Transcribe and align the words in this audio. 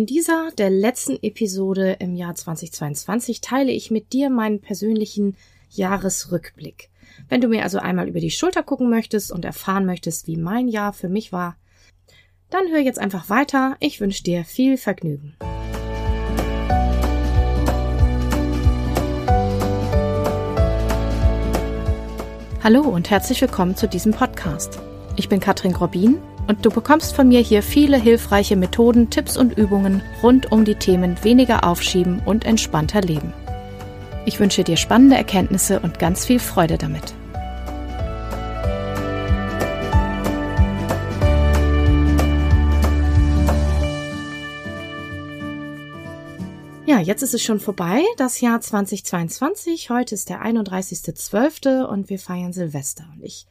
In 0.00 0.06
dieser, 0.06 0.50
der 0.56 0.70
letzten 0.70 1.18
Episode 1.22 1.98
im 2.00 2.14
Jahr 2.14 2.34
2022, 2.34 3.42
teile 3.42 3.70
ich 3.70 3.90
mit 3.90 4.14
dir 4.14 4.30
meinen 4.30 4.62
persönlichen 4.62 5.36
Jahresrückblick. 5.68 6.88
Wenn 7.28 7.42
du 7.42 7.48
mir 7.48 7.64
also 7.64 7.80
einmal 7.80 8.08
über 8.08 8.20
die 8.20 8.30
Schulter 8.30 8.62
gucken 8.62 8.88
möchtest 8.88 9.30
und 9.30 9.44
erfahren 9.44 9.84
möchtest, 9.84 10.26
wie 10.26 10.38
mein 10.38 10.68
Jahr 10.68 10.94
für 10.94 11.10
mich 11.10 11.32
war, 11.32 11.58
dann 12.48 12.68
hör 12.70 12.78
jetzt 12.78 12.98
einfach 12.98 13.28
weiter. 13.28 13.76
Ich 13.78 14.00
wünsche 14.00 14.22
dir 14.22 14.46
viel 14.46 14.78
Vergnügen. 14.78 15.36
Hallo 22.64 22.80
und 22.88 23.10
herzlich 23.10 23.42
willkommen 23.42 23.76
zu 23.76 23.86
diesem 23.86 24.12
Podcast. 24.12 24.78
Ich 25.16 25.28
bin 25.28 25.40
Katrin 25.40 25.74
Grobin 25.74 26.16
und 26.50 26.66
du 26.66 26.70
bekommst 26.70 27.14
von 27.14 27.28
mir 27.28 27.38
hier 27.38 27.62
viele 27.62 27.96
hilfreiche 27.96 28.56
Methoden, 28.56 29.08
Tipps 29.08 29.36
und 29.36 29.56
Übungen 29.56 30.02
rund 30.20 30.50
um 30.50 30.64
die 30.64 30.74
Themen 30.74 31.16
weniger 31.22 31.62
aufschieben 31.62 32.20
und 32.26 32.44
entspannter 32.44 33.02
leben. 33.02 33.32
Ich 34.26 34.40
wünsche 34.40 34.64
dir 34.64 34.76
spannende 34.76 35.14
Erkenntnisse 35.14 35.78
und 35.78 36.00
ganz 36.00 36.26
viel 36.26 36.40
Freude 36.40 36.76
damit. 36.76 37.14
Ja, 46.84 46.98
jetzt 46.98 47.22
ist 47.22 47.34
es 47.34 47.44
schon 47.44 47.60
vorbei, 47.60 48.02
das 48.16 48.40
Jahr 48.40 48.60
2022. 48.60 49.88
Heute 49.90 50.16
ist 50.16 50.28
der 50.28 50.44
31.12. 50.44 51.84
und 51.84 52.10
wir 52.10 52.18
feiern 52.18 52.52
Silvester. 52.52 53.04
Und 53.14 53.22
ich 53.22 53.46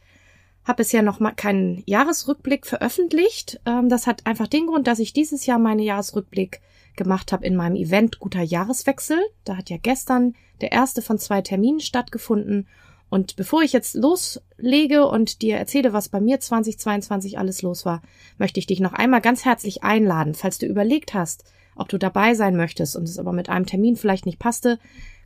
habe 0.69 0.77
bisher 0.77 1.01
noch 1.01 1.19
mal 1.19 1.31
keinen 1.31 1.81
Jahresrückblick 1.87 2.67
veröffentlicht. 2.67 3.59
Ähm, 3.65 3.89
das 3.89 4.05
hat 4.05 4.27
einfach 4.27 4.47
den 4.47 4.67
Grund, 4.67 4.85
dass 4.85 4.99
ich 4.99 5.13
dieses 5.13 5.47
Jahr 5.47 5.57
meinen 5.57 5.79
Jahresrückblick 5.79 6.61
gemacht 6.95 7.31
habe 7.31 7.45
in 7.45 7.55
meinem 7.55 7.75
Event 7.75 8.19
Guter 8.19 8.43
Jahreswechsel. 8.43 9.17
Da 9.45 9.57
hat 9.57 9.71
ja 9.71 9.77
gestern 9.81 10.35
der 10.61 10.71
erste 10.71 11.01
von 11.01 11.17
zwei 11.17 11.41
Terminen 11.41 11.79
stattgefunden. 11.79 12.67
Und 13.09 13.35
bevor 13.35 13.63
ich 13.63 13.73
jetzt 13.73 13.95
loslege 13.95 15.07
und 15.07 15.41
dir 15.41 15.57
erzähle, 15.57 15.91
was 15.91 16.09
bei 16.09 16.21
mir 16.21 16.39
2022 16.39 17.39
alles 17.39 17.63
los 17.63 17.83
war, 17.83 18.03
möchte 18.37 18.59
ich 18.59 18.67
dich 18.67 18.79
noch 18.79 18.93
einmal 18.93 19.21
ganz 19.21 19.45
herzlich 19.45 19.81
einladen, 19.81 20.35
falls 20.35 20.59
du 20.59 20.67
überlegt 20.67 21.15
hast, 21.15 21.45
ob 21.75 21.89
du 21.89 21.97
dabei 21.97 22.35
sein 22.35 22.55
möchtest 22.55 22.95
und 22.95 23.09
es 23.09 23.17
aber 23.17 23.33
mit 23.33 23.49
einem 23.49 23.65
Termin 23.65 23.95
vielleicht 23.95 24.27
nicht 24.27 24.37
passte, 24.37 24.77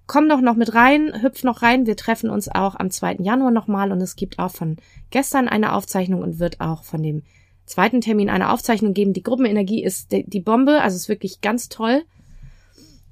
Komm 0.06 0.28
doch 0.28 0.42
noch 0.42 0.56
mit 0.56 0.74
rein, 0.76 1.22
hüpf 1.22 1.44
noch 1.44 1.62
rein. 1.62 1.86
Wir 1.86 1.96
treffen 1.96 2.30
uns 2.30 2.50
auch 2.50 2.76
am 2.76 2.92
2. 2.92 3.18
Januar 3.20 3.52
nochmal 3.52 3.92
und 3.92 4.02
es 4.02 4.16
gibt 4.16 4.38
auch 4.38 4.52
von 4.52 4.78
gestern 5.12 5.48
eine 5.48 5.74
Aufzeichnung 5.74 6.22
und 6.22 6.40
wird 6.40 6.60
auch 6.60 6.84
von 6.84 7.02
dem 7.02 7.24
zweiten 7.66 8.02
Termin 8.02 8.30
eine 8.30 8.52
Aufzeichnung 8.52 8.94
geben. 8.94 9.14
Die 9.14 9.24
Gruppenenergie 9.24 9.84
ist 9.84 10.12
die 10.12 10.40
Bombe, 10.42 10.82
also 10.82 10.98
ist 10.98 11.10
wirklich 11.10 11.40
ganz 11.42 11.70
toll. 11.70 12.04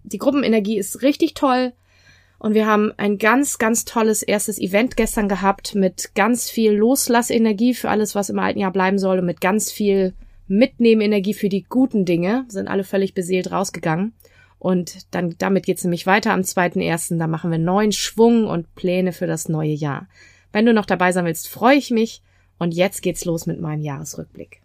Die 0.03 0.17
Gruppenenergie 0.17 0.77
ist 0.77 1.01
richtig 1.01 1.33
toll. 1.33 1.73
Und 2.39 2.55
wir 2.55 2.65
haben 2.65 2.91
ein 2.97 3.19
ganz, 3.19 3.59
ganz 3.59 3.85
tolles 3.85 4.23
erstes 4.23 4.59
Event 4.59 4.97
gestern 4.97 5.29
gehabt 5.29 5.75
mit 5.75 6.15
ganz 6.15 6.49
viel 6.49 6.71
Loslassenergie 6.71 7.75
für 7.75 7.89
alles, 7.89 8.15
was 8.15 8.31
im 8.31 8.39
alten 8.39 8.59
Jahr 8.59 8.71
bleiben 8.71 8.97
soll 8.97 9.19
und 9.19 9.27
mit 9.27 9.41
ganz 9.41 9.71
viel 9.71 10.13
Mitnehmenergie 10.47 11.35
für 11.35 11.49
die 11.49 11.63
guten 11.63 12.03
Dinge. 12.03 12.45
Sind 12.47 12.67
alle 12.67 12.83
völlig 12.83 13.13
beseelt 13.13 13.51
rausgegangen. 13.51 14.13
Und 14.61 15.11
dann, 15.15 15.33
damit 15.39 15.65
geht's 15.65 15.83
nämlich 15.83 16.05
weiter 16.05 16.33
am 16.33 16.41
2.1. 16.41 17.17
Da 17.17 17.25
machen 17.25 17.49
wir 17.49 17.57
neuen 17.57 17.91
Schwung 17.91 18.45
und 18.45 18.75
Pläne 18.75 19.11
für 19.11 19.25
das 19.25 19.49
neue 19.49 19.73
Jahr. 19.73 20.07
Wenn 20.51 20.67
du 20.67 20.73
noch 20.75 20.85
dabei 20.85 21.11
sein 21.11 21.25
willst, 21.25 21.49
freue 21.49 21.77
ich 21.77 21.89
mich. 21.89 22.21
Und 22.59 22.71
jetzt 22.75 23.01
geht's 23.01 23.25
los 23.25 23.47
mit 23.47 23.59
meinem 23.59 23.81
Jahresrückblick. 23.81 24.61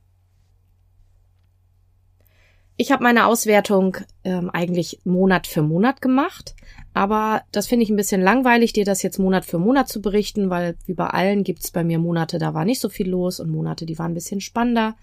Ich 2.77 2.92
habe 2.92 3.02
meine 3.02 3.24
Auswertung 3.24 3.97
ähm, 4.22 4.50
eigentlich 4.50 5.00
Monat 5.05 5.47
für 5.47 5.62
Monat 5.62 6.02
gemacht, 6.02 6.55
aber 6.92 7.41
das 7.50 7.67
finde 7.67 7.84
ich 7.84 7.89
ein 7.89 7.97
bisschen 7.97 8.20
langweilig, 8.20 8.74
dir 8.74 8.84
das 8.84 9.02
jetzt 9.02 9.19
Monat 9.19 9.47
für 9.47 9.58
Monat 9.58 9.89
zu 9.89 10.02
berichten, 10.02 10.51
weil 10.51 10.77
wie 10.84 10.92
bei 10.92 11.07
allen 11.07 11.42
gibt's 11.42 11.70
bei 11.70 11.84
mir 11.84 11.98
Monate, 11.98 12.39
da 12.39 12.52
war 12.52 12.67
nicht 12.67 12.83
so 12.83 12.90
viel 12.90 13.08
los 13.08 13.40
und 13.40 13.48
Monate, 13.48 13.86
die 13.86 13.98
waren 13.98 14.11
ein 14.11 14.14
bisschen 14.14 14.42
spannender. 14.42 14.95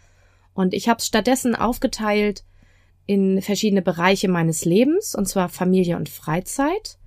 Und 0.54 0.75
ich 0.75 0.88
habe 0.88 1.00
es 1.00 1.08
stattdessen 1.08 1.56
aufgeteilt 1.56 2.44
in 3.06 3.41
verschiedene 3.41 3.81
Bereiche 3.81 4.28
meines 4.28 4.66
Lebens, 4.66 5.16
und 5.16 5.28
zwar 5.28 5.50
Familie 5.50 5.97
und 5.97 6.09
Freizeit, 6.09 6.97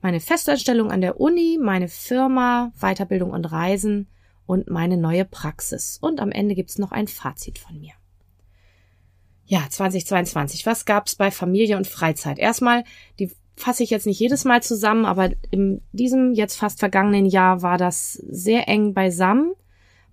meine 0.00 0.20
Festanstellung 0.20 0.90
an 0.90 1.00
der 1.00 1.18
Uni, 1.18 1.58
meine 1.60 1.88
Firma, 1.88 2.72
Weiterbildung 2.78 3.30
und 3.30 3.46
Reisen 3.46 4.08
und 4.46 4.68
meine 4.68 4.98
neue 4.98 5.24
Praxis. 5.24 5.98
Und 6.00 6.20
am 6.20 6.30
Ende 6.30 6.54
gibt's 6.54 6.78
noch 6.78 6.92
ein 6.92 7.08
Fazit 7.08 7.58
von 7.58 7.80
mir. 7.80 7.92
Ja, 9.46 9.64
2022. 9.68 10.66
Was 10.66 10.84
gab's 10.84 11.14
bei 11.14 11.30
Familie 11.30 11.76
und 11.76 11.86
Freizeit? 11.86 12.38
Erstmal, 12.38 12.84
die 13.18 13.30
fasse 13.56 13.82
ich 13.82 13.90
jetzt 13.90 14.06
nicht 14.06 14.18
jedes 14.18 14.44
Mal 14.44 14.62
zusammen, 14.62 15.04
aber 15.04 15.30
in 15.50 15.80
diesem 15.92 16.34
jetzt 16.34 16.56
fast 16.56 16.80
vergangenen 16.80 17.26
Jahr 17.26 17.62
war 17.62 17.78
das 17.78 18.12
sehr 18.12 18.68
eng 18.68 18.94
beisammen, 18.94 19.54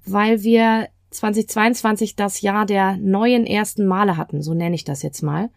weil 0.06 0.44
wir 0.44 0.88
2022 1.12 2.16
das 2.16 2.42
Jahr 2.42 2.66
der 2.66 2.98
neuen 2.98 3.46
ersten 3.46 3.86
Male 3.86 4.18
hatten, 4.18 4.42
so 4.42 4.54
nenne 4.54 4.76
ich 4.76 4.84
das 4.84 5.04
jetzt 5.04 5.22
mal. 5.22 5.50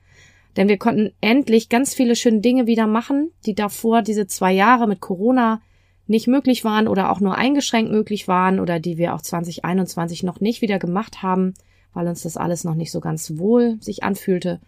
Denn 0.56 0.69
wir 0.69 0.78
konnten 0.78 1.12
endlich 1.20 1.69
ganz 1.69 1.94
viele 1.94 2.16
schöne 2.16 2.41
Dinge 2.41 2.66
wieder 2.66 2.87
machen, 2.87 3.31
die 3.47 3.54
davor 3.54 4.03
diese 4.03 4.26
zwei 4.26 4.53
Jahre 4.53 4.87
mit 4.87 5.00
Corona 5.00 5.60
nicht 6.06 6.26
möglich 6.26 6.64
waren 6.64 6.87
oder 6.87 7.10
auch 7.10 7.20
nur 7.20 7.37
eingeschränkt 7.37 7.91
möglich 7.91 8.28
waren 8.28 8.60
oder 8.60 8.78
die 8.78 8.98
wir 8.98 9.14
auch 9.14 9.22
2021 9.22 10.22
noch 10.22 10.41
nicht 10.41 10.60
wieder 10.60 10.78
gemacht 10.78 11.22
haben, 11.22 11.54
weil 11.93 12.09
uns 12.09 12.22
das 12.22 12.37
alles 12.37 12.64
noch 12.64 12.75
nicht 12.75 12.93
so 12.93 13.00
ganz 13.00 13.38
wohl 13.38 13.78
sich 13.81 14.03
anfühlte. 14.04 14.60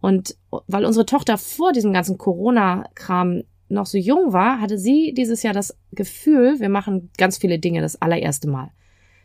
Und 0.00 0.36
weil 0.66 0.84
unsere 0.84 1.06
Tochter 1.06 1.38
vor 1.38 1.72
diesem 1.72 1.92
ganzen 1.92 2.18
Corona-Kram 2.18 3.44
noch 3.68 3.86
so 3.86 3.96
jung 3.96 4.32
war, 4.32 4.60
hatte 4.60 4.78
sie 4.78 5.14
dieses 5.14 5.42
Jahr 5.42 5.54
das 5.54 5.76
Gefühl, 5.92 6.60
wir 6.60 6.68
machen 6.68 7.10
ganz 7.16 7.38
viele 7.38 7.58
Dinge 7.58 7.80
das 7.80 8.00
allererste 8.02 8.48
Mal. 8.48 8.70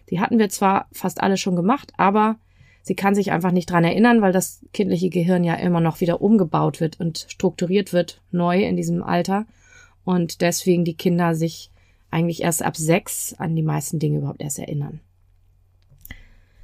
Die 0.09 0.19
hatten 0.19 0.39
wir 0.39 0.49
zwar 0.49 0.87
fast 0.91 1.21
alle 1.21 1.37
schon 1.37 1.55
gemacht, 1.55 1.93
aber 1.97 2.37
sie 2.81 2.95
kann 2.95 3.15
sich 3.15 3.31
einfach 3.31 3.51
nicht 3.51 3.69
dran 3.69 3.83
erinnern, 3.83 4.21
weil 4.21 4.31
das 4.31 4.65
kindliche 4.73 5.09
Gehirn 5.09 5.43
ja 5.43 5.55
immer 5.55 5.81
noch 5.81 6.01
wieder 6.01 6.21
umgebaut 6.21 6.79
wird 6.79 6.99
und 6.99 7.25
strukturiert 7.29 7.93
wird, 7.93 8.21
neu 8.31 8.63
in 8.63 8.75
diesem 8.75 9.03
Alter. 9.03 9.45
Und 10.03 10.41
deswegen 10.41 10.85
die 10.85 10.95
Kinder 10.95 11.35
sich 11.35 11.71
eigentlich 12.11 12.41
erst 12.41 12.63
ab 12.63 12.75
sechs 12.75 13.35
an 13.37 13.55
die 13.55 13.63
meisten 13.63 13.99
Dinge 13.99 14.19
überhaupt 14.19 14.41
erst 14.41 14.59
erinnern. 14.59 15.01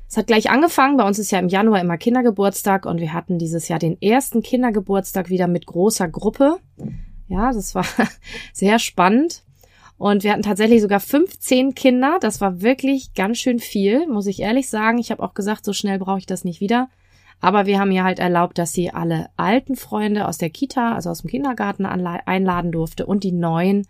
Es 0.08 0.18
hat 0.18 0.28
gleich 0.28 0.50
angefangen. 0.50 0.98
Bei 0.98 1.06
uns 1.06 1.20
ist 1.20 1.32
ja 1.32 1.40
im 1.40 1.50
Januar 1.50 1.82
immer 1.82 1.98
Kindergeburtstag 1.98 2.86
und 2.86 3.00
wir 3.00 3.14
hatten 3.14 3.38
dieses 3.38 3.68
Jahr 3.68 3.80
den 3.80 4.02
ersten 4.02 4.42
Kindergeburtstag 4.42 5.30
wieder 5.30 5.48
mit 5.48 5.66
großer 5.66 6.08
Gruppe. 6.08 6.58
Ja, 7.28 7.52
das 7.52 7.76
war 7.76 7.86
sehr 8.54 8.80
spannend. 8.80 9.44
Und 9.98 10.24
wir 10.24 10.32
hatten 10.32 10.44
tatsächlich 10.44 10.82
sogar 10.82 11.00
15 11.00 11.74
Kinder. 11.74 12.18
Das 12.20 12.42
war 12.42 12.62
wirklich 12.62 13.14
ganz 13.14 13.38
schön 13.38 13.60
viel, 13.60 14.08
muss 14.08 14.28
ich 14.28 14.42
ehrlich 14.42 14.70
sagen. 14.70 14.98
Ich 14.98 15.12
habe 15.12 15.24
auch 15.24 15.34
gesagt, 15.34 15.64
so 15.64 15.74
schnell 15.74 16.00
brauche 16.00 16.20
ich 16.20 16.26
das 16.26 16.44
nicht 16.44 16.60
wieder. 16.60 16.90
Aber 17.42 17.66
wir 17.66 17.80
haben 17.80 17.92
ihr 17.92 18.04
halt 18.04 18.20
erlaubt, 18.20 18.58
dass 18.58 18.74
sie 18.74 18.92
alle 18.92 19.28
alten 19.38 19.76
Freunde 19.76 20.28
aus 20.28 20.38
der 20.38 20.50
Kita, 20.50 20.94
also 20.94 21.10
aus 21.10 21.22
dem 21.22 21.30
Kindergarten 21.30 21.86
einladen 21.86 22.72
durfte 22.72 23.06
und 23.06 23.24
die 23.24 23.32
neuen 23.32 23.88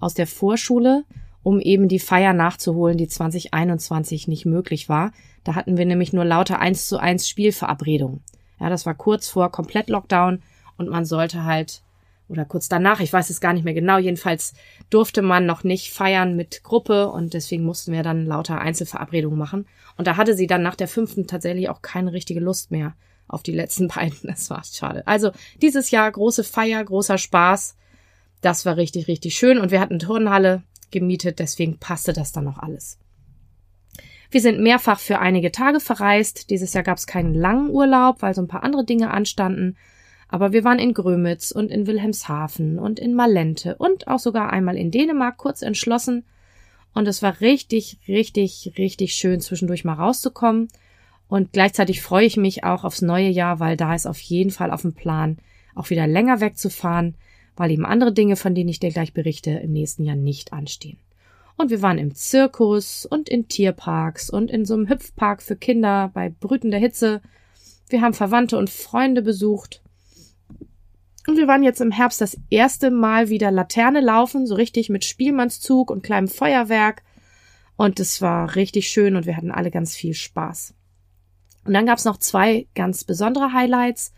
aus 0.00 0.14
der 0.14 0.26
Vorschule, 0.26 1.04
um 1.42 1.60
eben 1.60 1.88
die 1.88 1.98
Feier 2.00 2.32
nachzuholen, 2.32 2.98
die 2.98 3.08
2021 3.08 4.28
nicht 4.28 4.46
möglich 4.46 4.88
war. 4.88 5.12
Da 5.44 5.54
hatten 5.54 5.76
wir 5.76 5.86
nämlich 5.86 6.12
nur 6.12 6.24
lauter 6.24 6.60
1 6.60 6.88
zu 6.88 6.98
1 6.98 7.28
Spielverabredungen. 7.28 8.22
Ja, 8.60 8.68
das 8.68 8.86
war 8.86 8.94
kurz 8.94 9.28
vor 9.28 9.50
Komplett-Lockdown 9.50 10.42
und 10.76 10.88
man 10.88 11.04
sollte 11.04 11.44
halt 11.44 11.82
oder 12.28 12.44
kurz 12.44 12.68
danach, 12.68 13.00
ich 13.00 13.12
weiß 13.12 13.30
es 13.30 13.40
gar 13.40 13.52
nicht 13.52 13.64
mehr 13.64 13.74
genau, 13.74 13.98
jedenfalls 13.98 14.52
durfte 14.90 15.22
man 15.22 15.46
noch 15.46 15.64
nicht 15.64 15.92
feiern 15.92 16.36
mit 16.36 16.62
Gruppe 16.62 17.08
und 17.10 17.34
deswegen 17.34 17.64
mussten 17.64 17.92
wir 17.92 18.02
dann 18.02 18.26
lauter 18.26 18.60
Einzelverabredungen 18.60 19.38
machen. 19.38 19.66
Und 19.96 20.06
da 20.06 20.16
hatte 20.16 20.34
sie 20.34 20.46
dann 20.46 20.62
nach 20.62 20.76
der 20.76 20.88
fünften 20.88 21.26
tatsächlich 21.26 21.68
auch 21.68 21.82
keine 21.82 22.12
richtige 22.12 22.40
Lust 22.40 22.70
mehr 22.70 22.94
auf 23.26 23.42
die 23.42 23.52
letzten 23.52 23.88
beiden. 23.94 24.18
Das 24.24 24.50
war 24.50 24.62
schade. 24.64 25.06
Also 25.06 25.30
dieses 25.62 25.90
Jahr 25.90 26.10
große 26.10 26.44
Feier, 26.44 26.84
großer 26.84 27.18
Spaß. 27.18 27.76
Das 28.40 28.64
war 28.64 28.76
richtig, 28.76 29.08
richtig 29.08 29.34
schön 29.34 29.58
und 29.58 29.70
wir 29.70 29.80
hatten 29.80 29.98
Turnhalle 29.98 30.62
gemietet, 30.90 31.38
deswegen 31.38 31.78
passte 31.78 32.12
das 32.12 32.32
dann 32.32 32.44
noch 32.44 32.58
alles. 32.58 32.98
Wir 34.30 34.40
sind 34.40 34.60
mehrfach 34.60 35.00
für 35.00 35.18
einige 35.18 35.50
Tage 35.50 35.80
verreist. 35.80 36.50
Dieses 36.50 36.74
Jahr 36.74 36.84
gab 36.84 36.98
es 36.98 37.06
keinen 37.06 37.34
langen 37.34 37.70
Urlaub, 37.70 38.20
weil 38.20 38.34
so 38.34 38.42
ein 38.42 38.48
paar 38.48 38.62
andere 38.62 38.84
Dinge 38.84 39.10
anstanden. 39.10 39.76
Aber 40.28 40.52
wir 40.52 40.62
waren 40.62 40.78
in 40.78 40.92
Grömitz 40.92 41.50
und 41.50 41.70
in 41.70 41.86
Wilhelmshaven 41.86 42.78
und 42.78 42.98
in 42.98 43.14
Malente 43.14 43.76
und 43.76 44.08
auch 44.08 44.18
sogar 44.18 44.52
einmal 44.52 44.76
in 44.76 44.90
Dänemark 44.90 45.38
kurz 45.38 45.62
entschlossen. 45.62 46.24
Und 46.94 47.08
es 47.08 47.22
war 47.22 47.40
richtig, 47.40 47.98
richtig, 48.06 48.74
richtig 48.76 49.14
schön, 49.14 49.40
zwischendurch 49.40 49.84
mal 49.84 49.94
rauszukommen. 49.94 50.68
Und 51.28 51.52
gleichzeitig 51.52 52.02
freue 52.02 52.26
ich 52.26 52.36
mich 52.36 52.64
auch 52.64 52.84
aufs 52.84 53.02
neue 53.02 53.28
Jahr, 53.28 53.60
weil 53.60 53.76
da 53.76 53.94
ist 53.94 54.06
auf 54.06 54.18
jeden 54.20 54.50
Fall 54.50 54.70
auf 54.70 54.82
dem 54.82 54.94
Plan, 54.94 55.38
auch 55.74 55.90
wieder 55.90 56.06
länger 56.06 56.40
wegzufahren, 56.40 57.14
weil 57.56 57.70
eben 57.70 57.86
andere 57.86 58.12
Dinge, 58.12 58.36
von 58.36 58.54
denen 58.54 58.68
ich 58.68 58.80
dir 58.80 58.90
gleich 58.90 59.12
berichte, 59.12 59.50
im 59.50 59.72
nächsten 59.72 60.04
Jahr 60.04 60.16
nicht 60.16 60.52
anstehen. 60.52 60.98
Und 61.56 61.70
wir 61.70 61.82
waren 61.82 61.98
im 61.98 62.14
Zirkus 62.14 63.04
und 63.04 63.28
in 63.28 63.48
Tierparks 63.48 64.30
und 64.30 64.50
in 64.50 64.64
so 64.64 64.74
einem 64.74 64.88
Hüpfpark 64.88 65.42
für 65.42 65.56
Kinder 65.56 66.10
bei 66.14 66.28
brütender 66.28 66.78
Hitze 66.78 67.20
Wir 67.88 68.00
haben 68.00 68.14
Verwandte 68.14 68.58
und 68.58 68.70
Freunde 68.70 69.22
besucht. 69.22 69.82
Und 71.28 71.36
wir 71.36 71.46
waren 71.46 71.62
jetzt 71.62 71.82
im 71.82 71.90
Herbst 71.90 72.22
das 72.22 72.38
erste 72.48 72.90
Mal 72.90 73.28
wieder 73.28 73.50
Laterne 73.50 74.00
laufen, 74.00 74.46
so 74.46 74.54
richtig 74.54 74.88
mit 74.88 75.04
Spielmannszug 75.04 75.90
und 75.90 76.02
kleinem 76.02 76.26
Feuerwerk. 76.26 77.02
Und 77.76 78.00
es 78.00 78.22
war 78.22 78.56
richtig 78.56 78.88
schön 78.88 79.14
und 79.14 79.26
wir 79.26 79.36
hatten 79.36 79.50
alle 79.50 79.70
ganz 79.70 79.94
viel 79.94 80.14
Spaß. 80.14 80.72
Und 81.66 81.74
dann 81.74 81.84
gab's 81.84 82.06
noch 82.06 82.16
zwei 82.16 82.66
ganz 82.74 83.04
besondere 83.04 83.52
Highlights. 83.52 84.14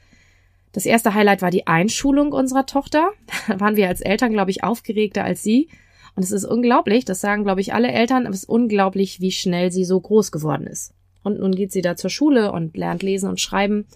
Das 0.70 0.86
erste 0.86 1.12
Highlight 1.12 1.42
war 1.42 1.50
die 1.50 1.66
Einschulung 1.66 2.30
unserer 2.30 2.64
Tochter. 2.64 3.10
Da 3.48 3.58
waren 3.58 3.74
wir 3.74 3.88
als 3.88 4.02
Eltern, 4.02 4.32
glaube 4.32 4.52
ich, 4.52 4.62
aufgeregter 4.62 5.24
als 5.24 5.42
sie. 5.42 5.68
Und 6.14 6.22
es 6.22 6.30
ist 6.30 6.44
unglaublich, 6.44 7.04
das 7.06 7.20
sagen, 7.20 7.42
glaube 7.42 7.60
ich, 7.60 7.74
alle 7.74 7.90
Eltern, 7.90 8.26
aber 8.26 8.34
es 8.34 8.44
ist 8.44 8.48
unglaublich, 8.48 9.20
wie 9.20 9.32
schnell 9.32 9.72
sie 9.72 9.84
so 9.84 10.00
groß 10.00 10.30
geworden 10.30 10.68
ist. 10.68 10.94
Und 11.24 11.40
nun 11.40 11.56
geht 11.56 11.72
sie 11.72 11.82
da 11.82 11.96
zur 11.96 12.10
Schule 12.10 12.52
und 12.52 12.76
lernt 12.76 13.02
lesen 13.02 13.28
und 13.28 13.40
schreiben. 13.40 13.86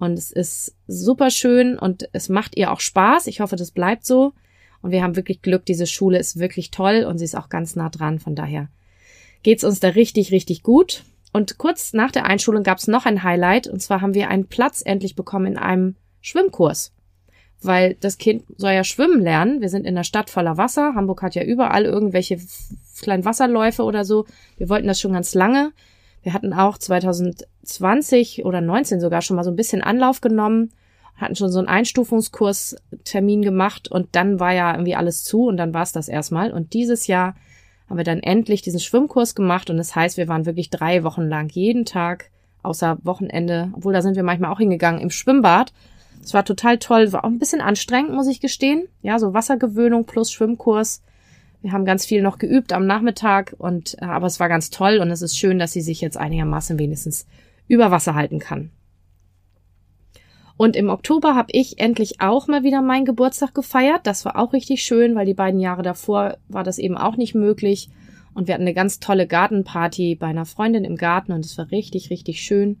Und 0.00 0.14
es 0.14 0.32
ist 0.32 0.74
super 0.88 1.30
schön 1.30 1.78
und 1.78 2.08
es 2.12 2.30
macht 2.30 2.56
ihr 2.56 2.72
auch 2.72 2.80
Spaß. 2.80 3.26
Ich 3.26 3.40
hoffe, 3.40 3.56
das 3.56 3.70
bleibt 3.70 4.06
so. 4.06 4.32
Und 4.80 4.92
wir 4.92 5.02
haben 5.02 5.14
wirklich 5.14 5.42
Glück. 5.42 5.66
Diese 5.66 5.86
Schule 5.86 6.18
ist 6.18 6.38
wirklich 6.38 6.70
toll 6.70 7.04
und 7.04 7.18
sie 7.18 7.26
ist 7.26 7.36
auch 7.36 7.50
ganz 7.50 7.76
nah 7.76 7.90
dran. 7.90 8.18
Von 8.18 8.34
daher 8.34 8.68
geht's 9.42 9.62
uns 9.62 9.78
da 9.78 9.88
richtig, 9.88 10.32
richtig 10.32 10.62
gut. 10.62 11.04
Und 11.34 11.58
kurz 11.58 11.92
nach 11.92 12.10
der 12.10 12.24
Einschulung 12.24 12.62
gab's 12.62 12.88
noch 12.88 13.04
ein 13.04 13.22
Highlight. 13.22 13.66
Und 13.66 13.80
zwar 13.80 14.00
haben 14.00 14.14
wir 14.14 14.30
einen 14.30 14.46
Platz 14.46 14.82
endlich 14.82 15.16
bekommen 15.16 15.46
in 15.46 15.58
einem 15.58 15.96
Schwimmkurs. 16.22 16.94
Weil 17.60 17.94
das 18.00 18.16
Kind 18.16 18.44
soll 18.56 18.72
ja 18.72 18.84
schwimmen 18.84 19.20
lernen. 19.20 19.60
Wir 19.60 19.68
sind 19.68 19.84
in 19.86 19.94
der 19.94 20.04
Stadt 20.04 20.30
voller 20.30 20.56
Wasser. 20.56 20.94
Hamburg 20.94 21.20
hat 21.20 21.34
ja 21.34 21.44
überall 21.44 21.84
irgendwelche 21.84 22.40
kleinen 23.02 23.26
Wasserläufe 23.26 23.82
oder 23.82 24.06
so. 24.06 24.24
Wir 24.56 24.70
wollten 24.70 24.88
das 24.88 24.98
schon 24.98 25.12
ganz 25.12 25.34
lange. 25.34 25.72
Wir 26.22 26.34
hatten 26.34 26.52
auch 26.52 26.76
2020 26.76 28.44
oder 28.44 28.60
19 28.60 29.00
sogar 29.00 29.22
schon 29.22 29.36
mal 29.36 29.44
so 29.44 29.50
ein 29.50 29.56
bisschen 29.56 29.82
Anlauf 29.82 30.20
genommen, 30.20 30.70
hatten 31.16 31.36
schon 31.36 31.50
so 31.50 31.58
einen 31.58 31.68
Einstufungskurstermin 31.68 33.42
gemacht 33.42 33.90
und 33.90 34.08
dann 34.12 34.40
war 34.40 34.52
ja 34.52 34.72
irgendwie 34.72 34.96
alles 34.96 35.24
zu 35.24 35.46
und 35.46 35.56
dann 35.56 35.74
war 35.74 35.82
es 35.82 35.92
das 35.92 36.08
erstmal. 36.08 36.52
Und 36.52 36.72
dieses 36.72 37.06
Jahr 37.06 37.34
haben 37.88 37.96
wir 37.96 38.04
dann 38.04 38.20
endlich 38.20 38.62
diesen 38.62 38.80
Schwimmkurs 38.80 39.34
gemacht 39.34 39.70
und 39.70 39.76
das 39.76 39.94
heißt, 39.94 40.16
wir 40.16 40.28
waren 40.28 40.46
wirklich 40.46 40.70
drei 40.70 41.04
Wochen 41.04 41.22
lang 41.22 41.50
jeden 41.50 41.84
Tag, 41.84 42.30
außer 42.62 42.98
Wochenende, 43.02 43.70
obwohl 43.74 43.92
da 43.92 44.02
sind 44.02 44.16
wir 44.16 44.22
manchmal 44.22 44.52
auch 44.52 44.58
hingegangen, 44.58 45.00
im 45.00 45.10
Schwimmbad. 45.10 45.72
Es 46.22 46.34
war 46.34 46.44
total 46.44 46.78
toll, 46.78 47.12
war 47.12 47.24
auch 47.24 47.28
ein 47.28 47.38
bisschen 47.38 47.62
anstrengend, 47.62 48.12
muss 48.12 48.28
ich 48.28 48.40
gestehen. 48.40 48.88
Ja, 49.02 49.18
so 49.18 49.32
Wassergewöhnung 49.32 50.04
plus 50.04 50.30
Schwimmkurs. 50.30 51.02
Wir 51.62 51.72
haben 51.72 51.84
ganz 51.84 52.06
viel 52.06 52.22
noch 52.22 52.38
geübt 52.38 52.72
am 52.72 52.86
Nachmittag 52.86 53.54
und 53.58 53.96
äh, 54.00 54.04
aber 54.04 54.26
es 54.26 54.40
war 54.40 54.48
ganz 54.48 54.70
toll 54.70 54.98
und 54.98 55.10
es 55.10 55.22
ist 55.22 55.36
schön, 55.36 55.58
dass 55.58 55.72
sie 55.72 55.82
sich 55.82 56.00
jetzt 56.00 56.16
einigermaßen 56.16 56.78
wenigstens 56.78 57.26
über 57.68 57.90
Wasser 57.90 58.14
halten 58.14 58.38
kann. 58.38 58.70
Und 60.56 60.76
im 60.76 60.90
Oktober 60.90 61.34
habe 61.34 61.48
ich 61.52 61.78
endlich 61.78 62.20
auch 62.20 62.46
mal 62.46 62.62
wieder 62.62 62.82
meinen 62.82 63.06
Geburtstag 63.06 63.54
gefeiert. 63.54 64.02
Das 64.04 64.26
war 64.26 64.36
auch 64.36 64.52
richtig 64.52 64.82
schön, 64.82 65.14
weil 65.14 65.24
die 65.24 65.32
beiden 65.32 65.58
Jahre 65.58 65.82
davor 65.82 66.36
war 66.48 66.64
das 66.64 66.78
eben 66.78 66.98
auch 66.98 67.16
nicht 67.16 67.34
möglich. 67.34 67.88
Und 68.34 68.46
wir 68.46 68.54
hatten 68.54 68.64
eine 68.64 68.74
ganz 68.74 69.00
tolle 69.00 69.26
Gartenparty 69.26 70.16
bei 70.16 70.26
einer 70.26 70.44
Freundin 70.44 70.84
im 70.84 70.96
Garten 70.96 71.32
und 71.32 71.46
es 71.46 71.56
war 71.56 71.70
richtig, 71.70 72.10
richtig 72.10 72.42
schön. 72.42 72.78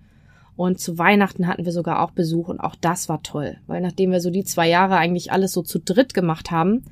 Und 0.56 0.78
zu 0.78 0.98
Weihnachten 0.98 1.46
hatten 1.46 1.64
wir 1.64 1.72
sogar 1.72 2.02
auch 2.02 2.10
Besuch 2.10 2.48
und 2.48 2.60
auch 2.60 2.76
das 2.76 3.08
war 3.08 3.22
toll, 3.22 3.56
weil 3.66 3.80
nachdem 3.80 4.10
wir 4.10 4.20
so 4.20 4.28
die 4.28 4.44
zwei 4.44 4.68
Jahre 4.68 4.96
eigentlich 4.96 5.32
alles 5.32 5.52
so 5.52 5.62
zu 5.62 5.78
dritt 5.78 6.12
gemacht 6.12 6.50
haben, 6.50 6.84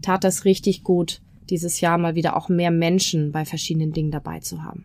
tat 0.00 0.22
das 0.22 0.44
richtig 0.44 0.84
gut, 0.84 1.22
dieses 1.50 1.80
Jahr 1.80 1.98
mal 1.98 2.14
wieder 2.14 2.36
auch 2.36 2.48
mehr 2.48 2.70
Menschen 2.70 3.32
bei 3.32 3.44
verschiedenen 3.44 3.92
Dingen 3.92 4.10
dabei 4.10 4.40
zu 4.40 4.62
haben. 4.62 4.84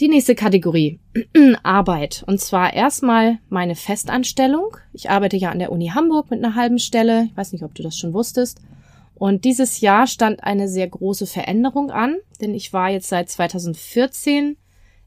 Die 0.00 0.08
nächste 0.08 0.36
Kategorie. 0.36 1.00
Arbeit. 1.64 2.22
Und 2.28 2.40
zwar 2.40 2.72
erstmal 2.72 3.38
meine 3.48 3.74
Festanstellung. 3.74 4.76
Ich 4.92 5.10
arbeite 5.10 5.36
ja 5.36 5.50
an 5.50 5.58
der 5.58 5.72
Uni 5.72 5.88
Hamburg 5.88 6.30
mit 6.30 6.44
einer 6.44 6.54
halben 6.54 6.78
Stelle. 6.78 7.24
Ich 7.24 7.36
weiß 7.36 7.52
nicht, 7.52 7.64
ob 7.64 7.74
du 7.74 7.82
das 7.82 7.96
schon 7.96 8.14
wusstest. 8.14 8.60
Und 9.16 9.44
dieses 9.44 9.80
Jahr 9.80 10.06
stand 10.06 10.44
eine 10.44 10.68
sehr 10.68 10.86
große 10.86 11.26
Veränderung 11.26 11.90
an, 11.90 12.18
denn 12.40 12.54
ich 12.54 12.72
war 12.72 12.90
jetzt 12.90 13.08
seit 13.08 13.28
2014 13.28 14.56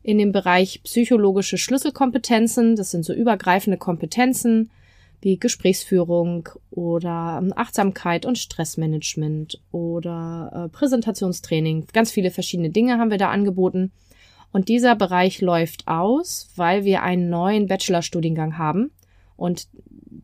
in 0.03 0.17
dem 0.17 0.33
Bereich 0.33 0.81
psychologische 0.83 1.57
Schlüsselkompetenzen. 1.57 2.75
Das 2.75 2.91
sind 2.91 3.05
so 3.05 3.13
übergreifende 3.13 3.77
Kompetenzen, 3.77 4.69
wie 5.21 5.37
Gesprächsführung 5.37 6.49
oder 6.71 7.39
ähm, 7.41 7.53
Achtsamkeit 7.55 8.25
und 8.25 8.37
Stressmanagement 8.37 9.61
oder 9.71 10.65
äh, 10.65 10.69
Präsentationstraining. 10.69 11.87
Ganz 11.93 12.11
viele 12.11 12.31
verschiedene 12.31 12.71
Dinge 12.71 12.97
haben 12.97 13.11
wir 13.11 13.17
da 13.17 13.29
angeboten. 13.29 13.91
Und 14.51 14.67
dieser 14.67 14.95
Bereich 14.95 15.39
läuft 15.39 15.87
aus, 15.87 16.49
weil 16.55 16.83
wir 16.83 17.03
einen 17.03 17.29
neuen 17.29 17.67
Bachelorstudiengang 17.67 18.57
haben. 18.57 18.91
Und 19.37 19.67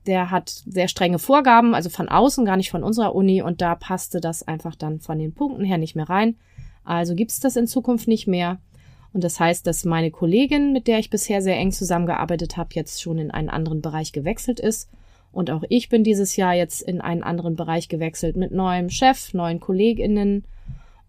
der 0.06 0.32
hat 0.32 0.50
sehr 0.66 0.88
strenge 0.88 1.20
Vorgaben, 1.20 1.74
also 1.74 1.90
von 1.90 2.10
außen, 2.10 2.46
gar 2.46 2.58
nicht 2.58 2.72
von 2.72 2.84
unserer 2.84 3.16
Uni. 3.16 3.42
Und 3.42 3.62
da 3.62 3.76
passte 3.76 4.20
das 4.20 4.46
einfach 4.48 4.76
dann 4.76 5.00
von 5.00 5.18
den 5.18 5.34
Punkten 5.34 5.64
her 5.64 5.78
nicht 5.78 5.96
mehr 5.96 6.10
rein. 6.10 6.36
Also 6.84 7.16
gibt 7.16 7.32
es 7.32 7.40
das 7.40 7.56
in 7.56 7.68
Zukunft 7.68 8.08
nicht 8.08 8.28
mehr. 8.28 8.60
Und 9.18 9.24
das 9.24 9.40
heißt, 9.40 9.66
dass 9.66 9.84
meine 9.84 10.12
Kollegin, 10.12 10.74
mit 10.74 10.86
der 10.86 11.00
ich 11.00 11.10
bisher 11.10 11.42
sehr 11.42 11.58
eng 11.58 11.72
zusammengearbeitet 11.72 12.56
habe, 12.56 12.70
jetzt 12.74 13.02
schon 13.02 13.18
in 13.18 13.32
einen 13.32 13.50
anderen 13.50 13.82
Bereich 13.82 14.12
gewechselt 14.12 14.60
ist. 14.60 14.92
Und 15.32 15.50
auch 15.50 15.64
ich 15.70 15.90
bin 15.90 16.04
dieses 16.04 16.36
Jahr 16.36 16.54
jetzt 16.54 16.84
in 16.84 17.02
einen 17.02 17.24
anderen 17.24 17.56
Bereich 17.56 17.90
gewechselt 17.90 18.36
mit 18.36 18.52
neuem 18.52 18.92
Chef, 18.92 19.34
neuen 19.34 19.60
Kolleginnen 19.60 20.44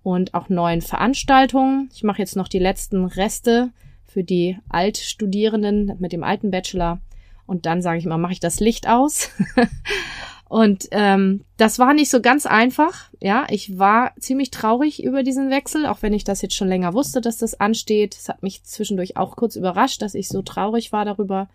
und 0.02 0.32
auch 0.32 0.48
neuen 0.48 0.80
Veranstaltungen. 0.80 1.90
Ich 1.94 2.02
mache 2.02 2.20
jetzt 2.20 2.34
noch 2.34 2.48
die 2.48 2.58
letzten 2.58 3.04
Reste 3.04 3.72
für 4.06 4.24
die 4.24 4.56
Altstudierenden 4.70 5.92
mit 5.98 6.12
dem 6.12 6.24
alten 6.24 6.50
Bachelor. 6.50 7.00
Und 7.44 7.66
dann 7.66 7.82
sage 7.82 7.98
ich 7.98 8.06
immer, 8.06 8.16
mache 8.16 8.32
ich 8.32 8.40
das 8.40 8.58
Licht 8.58 8.88
aus 8.88 9.32
Und 10.48 10.88
ähm, 10.92 11.44
das 11.58 11.78
war 11.78 11.92
nicht 11.92 12.10
so 12.10 12.22
ganz 12.22 12.46
einfach. 12.46 13.10
Ja, 13.20 13.46
ich 13.50 13.78
war 13.78 14.12
ziemlich 14.18 14.50
traurig 14.50 15.02
über 15.02 15.22
diesen 15.22 15.50
Wechsel, 15.50 15.84
auch 15.84 16.00
wenn 16.00 16.14
ich 16.14 16.24
das 16.24 16.40
jetzt 16.40 16.54
schon 16.54 16.68
länger 16.68 16.94
wusste, 16.94 17.20
dass 17.20 17.36
das 17.36 17.60
ansteht. 17.60 18.16
Es 18.16 18.28
hat 18.30 18.42
mich 18.42 18.64
zwischendurch 18.64 19.18
auch 19.18 19.36
kurz 19.36 19.56
überrascht, 19.56 20.00
dass 20.00 20.14
ich 20.14 20.28
so 20.28 20.40
traurig 20.40 20.90
war 20.90 21.04
darüber. 21.04 21.48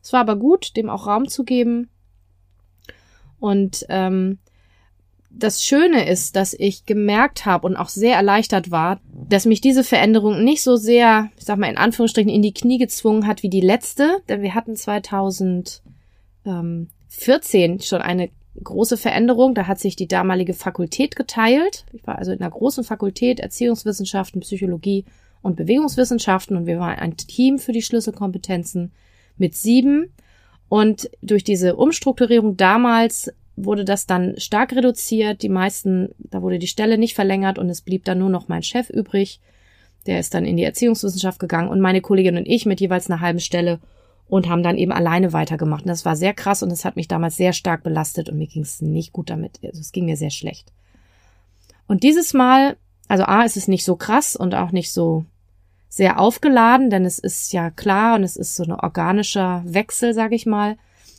Es 0.00 0.12
war 0.12 0.20
aber 0.20 0.36
gut, 0.36 0.76
dem 0.76 0.88
auch 0.88 1.08
Raum 1.08 1.26
zu 1.26 1.42
geben. 1.42 1.88
Und 3.40 3.84
ähm, 3.88 4.38
das 5.30 5.64
Schöne 5.64 6.08
ist, 6.08 6.36
dass 6.36 6.54
ich 6.54 6.86
gemerkt 6.86 7.44
habe 7.46 7.66
und 7.66 7.76
auch 7.76 7.88
sehr 7.88 8.14
erleichtert 8.14 8.70
war, 8.70 9.00
dass 9.28 9.44
mich 9.44 9.60
diese 9.60 9.82
Veränderung 9.84 10.44
nicht 10.44 10.62
so 10.62 10.76
sehr, 10.76 11.30
ich 11.36 11.44
sag 11.44 11.58
mal 11.58 11.68
in 11.68 11.76
Anführungsstrichen, 11.76 12.30
in 12.30 12.42
die 12.42 12.54
Knie 12.54 12.78
gezwungen 12.78 13.26
hat 13.26 13.42
wie 13.42 13.50
die 13.50 13.60
letzte. 13.60 14.22
Denn 14.28 14.42
wir 14.42 14.54
hatten 14.54 14.76
2000 14.76 15.82
ähm, 16.46 16.88
14 17.16 17.80
schon 17.80 18.02
eine 18.02 18.30
große 18.62 18.96
Veränderung. 18.96 19.54
Da 19.54 19.66
hat 19.66 19.78
sich 19.78 19.96
die 19.96 20.08
damalige 20.08 20.54
Fakultät 20.54 21.16
geteilt. 21.16 21.84
Ich 21.92 22.06
war 22.06 22.18
also 22.18 22.32
in 22.32 22.40
einer 22.40 22.50
großen 22.50 22.84
Fakultät 22.84 23.40
Erziehungswissenschaften, 23.40 24.40
Psychologie 24.40 25.04
und 25.42 25.56
Bewegungswissenschaften 25.56 26.56
und 26.56 26.66
wir 26.66 26.78
waren 26.78 26.98
ein 26.98 27.16
Team 27.16 27.58
für 27.58 27.72
die 27.72 27.82
Schlüsselkompetenzen 27.82 28.92
mit 29.36 29.54
sieben. 29.54 30.12
Und 30.68 31.10
durch 31.22 31.44
diese 31.44 31.76
Umstrukturierung 31.76 32.56
damals 32.56 33.32
wurde 33.54 33.84
das 33.84 34.06
dann 34.06 34.38
stark 34.38 34.74
reduziert. 34.74 35.42
Die 35.42 35.48
meisten, 35.48 36.10
da 36.18 36.42
wurde 36.42 36.58
die 36.58 36.66
Stelle 36.66 36.98
nicht 36.98 37.14
verlängert 37.14 37.58
und 37.58 37.70
es 37.70 37.80
blieb 37.80 38.04
dann 38.04 38.18
nur 38.18 38.30
noch 38.30 38.48
mein 38.48 38.62
Chef 38.62 38.90
übrig. 38.90 39.40
Der 40.06 40.20
ist 40.20 40.34
dann 40.34 40.44
in 40.44 40.56
die 40.56 40.64
Erziehungswissenschaft 40.64 41.38
gegangen 41.38 41.68
und 41.68 41.80
meine 41.80 42.00
Kollegin 42.00 42.36
und 42.36 42.46
ich 42.46 42.66
mit 42.66 42.80
jeweils 42.80 43.10
einer 43.10 43.20
halben 43.20 43.40
Stelle 43.40 43.80
und 44.28 44.48
haben 44.48 44.62
dann 44.62 44.78
eben 44.78 44.92
alleine 44.92 45.32
weitergemacht. 45.32 45.84
Und 45.84 45.88
das 45.88 46.04
war 46.04 46.16
sehr 46.16 46.34
krass 46.34 46.62
und 46.62 46.70
es 46.72 46.84
hat 46.84 46.96
mich 46.96 47.08
damals 47.08 47.36
sehr 47.36 47.52
stark 47.52 47.82
belastet 47.82 48.28
und 48.28 48.38
mir 48.38 48.46
ging 48.46 48.62
es 48.62 48.80
nicht 48.80 49.12
gut 49.12 49.30
damit. 49.30 49.60
Also 49.62 49.80
es 49.80 49.92
ging 49.92 50.06
mir 50.06 50.16
sehr 50.16 50.30
schlecht. 50.30 50.72
Und 51.86 52.02
dieses 52.02 52.34
Mal, 52.34 52.76
also 53.08 53.24
A, 53.24 53.44
ist 53.44 53.56
es 53.56 53.68
nicht 53.68 53.84
so 53.84 53.96
krass 53.96 54.34
und 54.34 54.54
auch 54.54 54.72
nicht 54.72 54.92
so 54.92 55.24
sehr 55.88 56.18
aufgeladen, 56.18 56.90
denn 56.90 57.04
es 57.04 57.18
ist 57.18 57.52
ja 57.52 57.70
klar 57.70 58.16
und 58.16 58.24
es 58.24 58.36
ist 58.36 58.56
so 58.56 58.64
ein 58.64 58.72
organischer 58.72 59.62
Wechsel, 59.64 60.12
sage 60.12 60.34
ich 60.34 60.44
mal. 60.44 60.76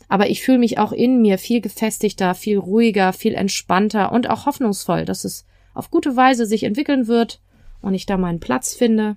Aber 0.09 0.29
ich 0.29 0.41
fühle 0.41 0.59
mich 0.59 0.77
auch 0.77 0.91
in 0.91 1.21
mir 1.21 1.37
viel 1.37 1.61
gefestigter, 1.61 2.35
viel 2.35 2.57
ruhiger, 2.57 3.13
viel 3.13 3.33
entspannter 3.33 4.11
und 4.11 4.29
auch 4.29 4.45
hoffnungsvoll, 4.45 5.05
dass 5.05 5.23
es 5.23 5.45
auf 5.73 5.91
gute 5.91 6.15
Weise 6.15 6.45
sich 6.45 6.63
entwickeln 6.63 7.07
wird 7.07 7.41
und 7.81 7.93
ich 7.93 8.05
da 8.05 8.17
meinen 8.17 8.39
Platz 8.39 8.73
finde. 8.73 9.15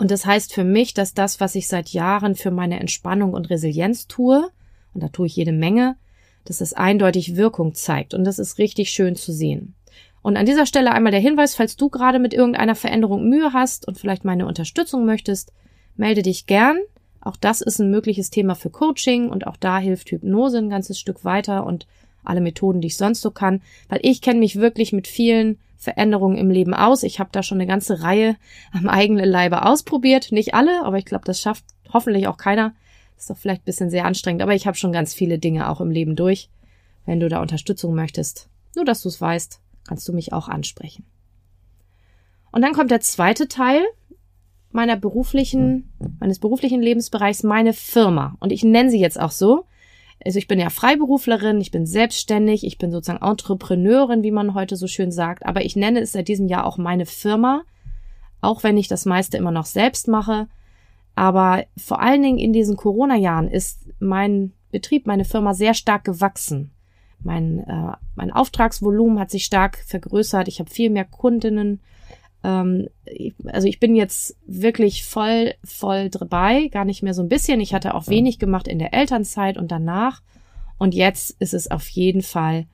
Und 0.00 0.10
das 0.10 0.24
heißt 0.24 0.54
für 0.54 0.64
mich, 0.64 0.94
dass 0.94 1.12
das, 1.12 1.40
was 1.40 1.54
ich 1.54 1.68
seit 1.68 1.90
Jahren 1.90 2.34
für 2.34 2.50
meine 2.50 2.80
Entspannung 2.80 3.34
und 3.34 3.50
Resilienz 3.50 4.06
tue, 4.08 4.48
und 4.94 5.02
da 5.02 5.08
tue 5.08 5.26
ich 5.26 5.36
jede 5.36 5.52
Menge, 5.52 5.96
dass 6.46 6.62
es 6.62 6.72
eindeutig 6.72 7.36
Wirkung 7.36 7.74
zeigt. 7.74 8.14
Und 8.14 8.24
das 8.24 8.38
ist 8.38 8.56
richtig 8.56 8.88
schön 8.88 9.14
zu 9.14 9.30
sehen. 9.30 9.74
Und 10.22 10.38
an 10.38 10.46
dieser 10.46 10.64
Stelle 10.64 10.92
einmal 10.92 11.12
der 11.12 11.20
Hinweis, 11.20 11.54
falls 11.54 11.76
du 11.76 11.90
gerade 11.90 12.18
mit 12.18 12.32
irgendeiner 12.32 12.76
Veränderung 12.76 13.28
Mühe 13.28 13.52
hast 13.52 13.86
und 13.86 13.98
vielleicht 13.98 14.24
meine 14.24 14.46
Unterstützung 14.46 15.04
möchtest, 15.04 15.52
melde 15.96 16.22
dich 16.22 16.46
gern. 16.46 16.78
Auch 17.20 17.36
das 17.36 17.60
ist 17.60 17.78
ein 17.78 17.90
mögliches 17.90 18.30
Thema 18.30 18.54
für 18.54 18.70
Coaching 18.70 19.28
und 19.28 19.46
auch 19.46 19.58
da 19.58 19.78
hilft 19.78 20.12
Hypnose 20.12 20.56
ein 20.56 20.70
ganzes 20.70 20.98
Stück 20.98 21.26
weiter 21.26 21.66
und 21.66 21.86
alle 22.24 22.40
Methoden, 22.40 22.80
die 22.80 22.86
ich 22.88 22.96
sonst 22.96 23.20
so 23.20 23.32
kann, 23.32 23.60
weil 23.90 24.00
ich 24.02 24.22
kenne 24.22 24.40
mich 24.40 24.56
wirklich 24.56 24.94
mit 24.94 25.06
vielen 25.06 25.58
Veränderungen 25.80 26.36
im 26.36 26.50
Leben 26.50 26.74
aus. 26.74 27.02
Ich 27.02 27.18
habe 27.18 27.30
da 27.32 27.42
schon 27.42 27.56
eine 27.56 27.66
ganze 27.66 28.02
Reihe 28.02 28.36
am 28.72 28.88
eigenen 28.88 29.24
Leibe 29.24 29.64
ausprobiert. 29.64 30.30
Nicht 30.30 30.54
alle, 30.54 30.84
aber 30.84 30.98
ich 30.98 31.06
glaube, 31.06 31.24
das 31.24 31.40
schafft 31.40 31.64
hoffentlich 31.92 32.28
auch 32.28 32.36
keiner. 32.36 32.74
ist 33.16 33.30
doch 33.30 33.38
vielleicht 33.38 33.62
ein 33.62 33.64
bisschen 33.64 33.90
sehr 33.90 34.04
anstrengend, 34.04 34.42
aber 34.42 34.54
ich 34.54 34.66
habe 34.66 34.76
schon 34.76 34.92
ganz 34.92 35.14
viele 35.14 35.38
Dinge 35.38 35.70
auch 35.70 35.80
im 35.80 35.90
Leben 35.90 36.16
durch. 36.16 36.50
Wenn 37.06 37.18
du 37.18 37.30
da 37.30 37.40
Unterstützung 37.40 37.94
möchtest, 37.94 38.50
nur 38.76 38.84
dass 38.84 39.00
du 39.00 39.08
es 39.08 39.20
weißt, 39.20 39.60
kannst 39.88 40.06
du 40.06 40.12
mich 40.12 40.34
auch 40.34 40.48
ansprechen. 40.48 41.06
Und 42.52 42.60
dann 42.60 42.74
kommt 42.74 42.90
der 42.90 43.00
zweite 43.00 43.48
Teil 43.48 43.82
meiner 44.70 44.96
beruflichen, 44.96 45.90
meines 46.20 46.38
beruflichen 46.38 46.82
Lebensbereichs, 46.82 47.42
meine 47.42 47.72
Firma. 47.72 48.36
Und 48.38 48.52
ich 48.52 48.62
nenne 48.62 48.90
sie 48.90 49.00
jetzt 49.00 49.18
auch 49.18 49.32
so. 49.32 49.64
Also 50.24 50.38
ich 50.38 50.48
bin 50.48 50.60
ja 50.60 50.68
Freiberuflerin, 50.68 51.60
ich 51.60 51.70
bin 51.70 51.86
selbstständig, 51.86 52.64
ich 52.64 52.76
bin 52.78 52.92
sozusagen 52.92 53.24
Entrepreneurin, 53.24 54.22
wie 54.22 54.30
man 54.30 54.54
heute 54.54 54.76
so 54.76 54.86
schön 54.86 55.12
sagt, 55.12 55.46
aber 55.46 55.64
ich 55.64 55.76
nenne 55.76 56.00
es 56.00 56.12
seit 56.12 56.28
diesem 56.28 56.46
Jahr 56.46 56.66
auch 56.66 56.76
meine 56.76 57.06
Firma, 57.06 57.62
auch 58.40 58.62
wenn 58.62 58.76
ich 58.76 58.88
das 58.88 59.06
meiste 59.06 59.38
immer 59.38 59.50
noch 59.50 59.66
selbst 59.66 60.08
mache. 60.08 60.48
Aber 61.14 61.64
vor 61.76 62.00
allen 62.00 62.22
Dingen 62.22 62.38
in 62.38 62.52
diesen 62.52 62.76
Corona-Jahren 62.76 63.48
ist 63.48 63.88
mein 63.98 64.52
Betrieb, 64.70 65.06
meine 65.06 65.24
Firma 65.24 65.54
sehr 65.54 65.74
stark 65.74 66.04
gewachsen. 66.04 66.70
Mein, 67.22 67.58
äh, 67.60 67.96
mein 68.14 68.30
Auftragsvolumen 68.30 69.18
hat 69.18 69.30
sich 69.30 69.44
stark 69.44 69.78
vergrößert. 69.78 70.48
Ich 70.48 70.60
habe 70.60 70.70
viel 70.70 70.90
mehr 70.90 71.04
Kundinnen. 71.04 71.80
Ähm, 72.42 72.88
also 73.46 73.68
ich 73.68 73.80
bin 73.80 73.94
jetzt 73.94 74.36
wirklich 74.46 75.04
voll, 75.04 75.54
voll 75.64 76.10
dabei, 76.10 76.68
gar 76.68 76.84
nicht 76.84 77.02
mehr 77.02 77.14
so 77.14 77.22
ein 77.22 77.28
bisschen. 77.28 77.60
Ich 77.60 77.74
hatte 77.74 77.94
auch 77.94 78.08
wenig 78.08 78.38
gemacht 78.38 78.68
in 78.68 78.78
der 78.78 78.94
Elternzeit 78.94 79.58
und 79.58 79.70
danach. 79.70 80.22
Und 80.78 80.94
jetzt 80.94 81.36
ist 81.40 81.54
es 81.54 81.70
auf 81.70 81.88
jeden 81.88 82.22
Fall 82.22 82.66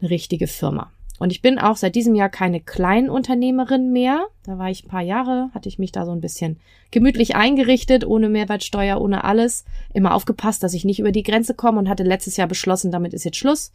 eine 0.00 0.10
richtige 0.10 0.46
Firma. 0.46 0.90
Und 1.18 1.32
ich 1.32 1.42
bin 1.42 1.58
auch 1.58 1.76
seit 1.76 1.96
diesem 1.96 2.14
Jahr 2.14 2.28
keine 2.28 2.60
Kleinunternehmerin 2.60 3.92
mehr. 3.92 4.26
Da 4.44 4.58
war 4.58 4.70
ich 4.70 4.84
ein 4.84 4.88
paar 4.88 5.02
Jahre, 5.02 5.50
hatte 5.52 5.68
ich 5.68 5.78
mich 5.78 5.90
da 5.90 6.06
so 6.06 6.12
ein 6.12 6.20
bisschen 6.20 6.58
gemütlich 6.90 7.34
eingerichtet, 7.34 8.06
ohne 8.06 8.28
Mehrwertsteuer, 8.28 9.00
ohne 9.00 9.24
alles. 9.24 9.64
Immer 9.92 10.14
aufgepasst, 10.14 10.62
dass 10.62 10.74
ich 10.74 10.84
nicht 10.84 11.00
über 11.00 11.10
die 11.10 11.24
Grenze 11.24 11.54
komme 11.54 11.80
und 11.80 11.88
hatte 11.88 12.04
letztes 12.04 12.36
Jahr 12.36 12.46
beschlossen, 12.46 12.92
damit 12.92 13.14
ist 13.14 13.24
jetzt 13.24 13.36
Schluss. 13.36 13.72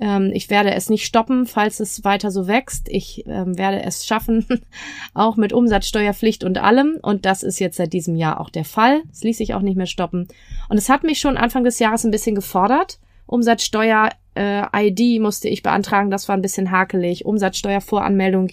Ähm, 0.00 0.30
ich 0.32 0.48
werde 0.50 0.72
es 0.72 0.88
nicht 0.88 1.04
stoppen, 1.04 1.46
falls 1.46 1.78
es 1.78 2.04
weiter 2.04 2.30
so 2.30 2.48
wächst. 2.48 2.88
Ich 2.88 3.24
ähm, 3.26 3.58
werde 3.58 3.82
es 3.82 4.06
schaffen, 4.06 4.46
auch 5.14 5.36
mit 5.36 5.52
Umsatzsteuerpflicht 5.52 6.42
und 6.42 6.58
allem. 6.58 6.98
Und 7.02 7.26
das 7.26 7.42
ist 7.42 7.60
jetzt 7.60 7.76
seit 7.76 7.92
diesem 7.92 8.16
Jahr 8.16 8.40
auch 8.40 8.50
der 8.50 8.64
Fall. 8.64 9.02
Es 9.12 9.22
ließ 9.22 9.38
sich 9.38 9.54
auch 9.54 9.62
nicht 9.62 9.76
mehr 9.76 9.86
stoppen. 9.86 10.28
Und 10.68 10.78
es 10.78 10.88
hat 10.88 11.04
mich 11.04 11.20
schon 11.20 11.36
Anfang 11.36 11.64
des 11.64 11.78
Jahres 11.78 12.04
ein 12.04 12.10
bisschen 12.10 12.34
gefordert. 12.34 12.98
Umsatzsteuer 13.26 14.10
äh, 14.34 15.18
musste 15.18 15.48
ich 15.48 15.62
beantragen, 15.62 16.10
das 16.10 16.28
war 16.28 16.36
ein 16.36 16.42
bisschen 16.42 16.70
hakelig. 16.70 17.24
Umsatzsteuervoranmeldung 17.26 18.50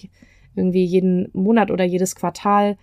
irgendwie 0.56 0.84
jeden 0.84 1.30
Monat 1.34 1.72
oder 1.72 1.86
jedes 1.86 2.16
Quartal, 2.16 2.77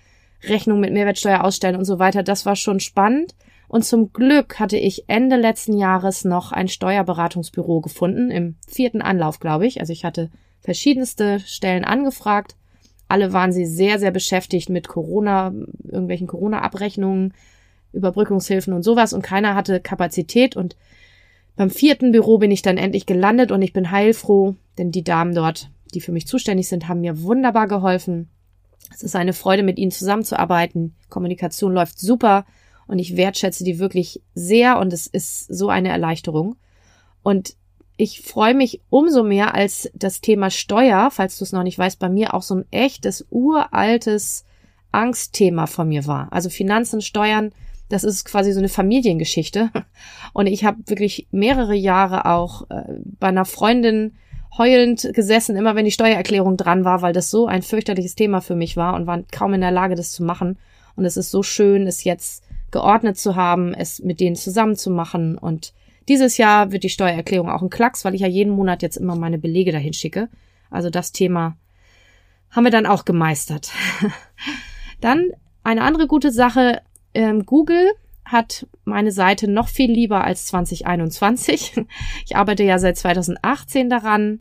Rechnung 0.44 0.80
mit 0.80 0.92
Mehrwertsteuer 0.92 1.44
ausstellen 1.44 1.76
und 1.76 1.85
so 1.85 1.99
weiter. 1.99 2.23
Das 2.23 2.47
war 2.47 2.56
schon 2.56 2.80
spannend. 2.80 3.35
Und 3.75 3.85
zum 3.85 4.12
Glück 4.12 4.61
hatte 4.61 4.76
ich 4.76 5.09
Ende 5.09 5.35
letzten 5.35 5.76
Jahres 5.76 6.25
noch 6.25 6.52
ein 6.52 6.69
Steuerberatungsbüro 6.69 7.81
gefunden, 7.81 8.31
im 8.31 8.54
vierten 8.69 9.02
Anlauf, 9.02 9.40
glaube 9.40 9.66
ich. 9.66 9.81
Also 9.81 9.93
ich 9.93 10.04
hatte 10.04 10.31
verschiedenste 10.61 11.40
Stellen 11.40 11.85
angefragt. 11.85 12.54
Alle 13.09 13.33
waren 13.33 13.50
sie 13.50 13.66
sehr, 13.66 13.99
sehr 13.99 14.12
beschäftigt 14.12 14.69
mit 14.69 14.87
Corona, 14.87 15.52
irgendwelchen 15.83 16.28
Corona-Abrechnungen, 16.28 17.35
Überbrückungshilfen 17.93 18.73
und 18.73 18.85
sowas 18.85 19.12
und 19.12 19.23
keiner 19.23 19.57
hatte 19.57 19.81
Kapazität 19.81 20.54
und 20.54 20.76
beim 21.57 21.69
vierten 21.69 22.12
Büro 22.12 22.38
bin 22.38 22.52
ich 22.52 22.62
dann 22.62 22.78
endlich 22.78 23.07
gelandet 23.07 23.50
und 23.50 23.61
ich 23.61 23.73
bin 23.73 23.90
heilfroh, 23.90 24.54
denn 24.78 24.93
die 24.93 25.02
Damen 25.02 25.35
dort, 25.35 25.69
die 25.95 26.00
für 26.00 26.12
mich 26.12 26.28
zuständig 26.28 26.69
sind, 26.69 26.87
haben 26.87 27.00
mir 27.00 27.23
wunderbar 27.23 27.66
geholfen. 27.66 28.28
Es 28.93 29.02
ist 29.02 29.16
eine 29.16 29.33
Freude, 29.33 29.64
mit 29.64 29.78
ihnen 29.81 29.90
zusammenzuarbeiten. 29.90 30.95
Kommunikation 31.09 31.73
läuft 31.73 31.99
super 31.99 32.45
und 32.87 32.99
ich 32.99 33.17
wertschätze 33.17 33.64
die 33.64 33.79
wirklich 33.79 34.23
sehr 34.35 34.79
und 34.79 34.93
es 34.93 35.07
ist 35.07 35.47
so 35.47 35.69
eine 35.69 35.88
Erleichterung. 35.88 36.57
Und 37.23 37.57
ich 37.97 38.23
freue 38.23 38.55
mich 38.55 38.81
umso 38.91 39.23
mehr, 39.23 39.55
als 39.55 39.91
das 39.95 40.21
Thema 40.21 40.50
Steuer, 40.50 41.11
falls 41.11 41.38
du 41.38 41.45
es 41.45 41.53
noch 41.53 41.62
nicht 41.62 41.79
weißt, 41.79 41.99
bei 41.99 42.09
mir 42.09 42.35
auch 42.35 42.43
so 42.43 42.57
ein 42.57 42.64
echtes, 42.71 43.26
uraltes 43.31 44.45
Angstthema 44.91 45.67
von 45.67 45.88
mir 45.88 46.07
war. 46.07 46.29
Also 46.33 46.50
Finanzen, 46.50 47.00
Steuern, 47.00 47.53
das 47.88 48.05
ist 48.05 48.25
quasi 48.25 48.53
so 48.53 48.59
eine 48.59 48.69
Familiengeschichte. 48.69 49.71
Und 50.33 50.47
ich 50.47 50.64
habe 50.64 50.79
wirklich 50.87 51.29
mehrere 51.31 51.75
Jahre 51.75 52.26
auch 52.26 52.69
äh, 52.71 52.83
bei 53.21 53.29
einer 53.29 53.45
Freundin 53.45 54.14
heulend 54.57 55.11
gesessen, 55.12 55.57
immer 55.57 55.75
wenn 55.75 55.85
die 55.85 55.91
Steuererklärung 55.91 56.57
dran 56.57 56.85
war, 56.85 57.03
weil 57.03 57.12
das 57.12 57.31
so 57.31 57.47
ein 57.47 57.62
fürchterliches 57.62 58.14
Thema 58.14 58.41
für 58.41 58.55
mich 58.55 58.76
war 58.76 58.95
und 58.95 59.07
war 59.07 59.23
kaum 59.33 59.55
in 59.55 59.61
der 59.61 59.73
Lage, 59.73 59.97
das 59.97 60.12
zu 60.12 60.23
machen. 60.23 60.59
Und 60.97 61.05
es 61.05 61.17
ist 61.17 61.31
so 61.31 61.43
schön, 61.43 61.87
es 61.87 62.05
jetzt 62.05 62.44
geordnet 62.75 63.16
zu 63.16 63.37
haben, 63.37 63.73
es 63.73 64.00
mit 64.00 64.19
denen 64.19 64.35
zusammen 64.35 64.75
zu 64.75 64.90
machen. 64.90 65.38
Und 65.38 65.73
dieses 66.09 66.37
Jahr 66.38 66.73
wird 66.73 66.83
die 66.83 66.88
Steuererklärung 66.90 67.49
auch 67.49 67.62
ein 67.62 67.71
Klacks, 67.71 68.04
weil 68.04 68.16
ich 68.16 68.21
ja 68.21 68.26
jeden 68.26 68.52
Monat 68.52 68.83
jetzt 68.83 68.97
immer 68.97 69.14
meine 69.14 69.38
Belege 69.38 69.71
dahin 69.71 69.93
schicke. 69.93 70.28
Also 70.71 70.90
das 70.90 71.12
Thema 71.12 71.57
haben 72.50 72.64
wir 72.64 72.73
dann 72.73 72.87
auch 72.87 73.04
gemeistert. 73.04 73.71
dann 75.00 75.31
eine 75.62 75.83
andere 75.83 76.09
gute 76.09 76.33
Sache, 76.33 76.83
ähm, 77.14 77.47
Google 77.47 77.93
hat 78.25 78.66
meine 78.85 79.12
Seite 79.12 79.47
noch 79.47 79.69
viel 79.69 79.90
lieber 79.90 80.25
als 80.25 80.47
2021. 80.47 81.75
Ich 82.26 82.37
arbeite 82.37 82.64
ja 82.64 82.81
seit 82.81 82.97
2018 82.97 83.88
daran, 83.88 84.40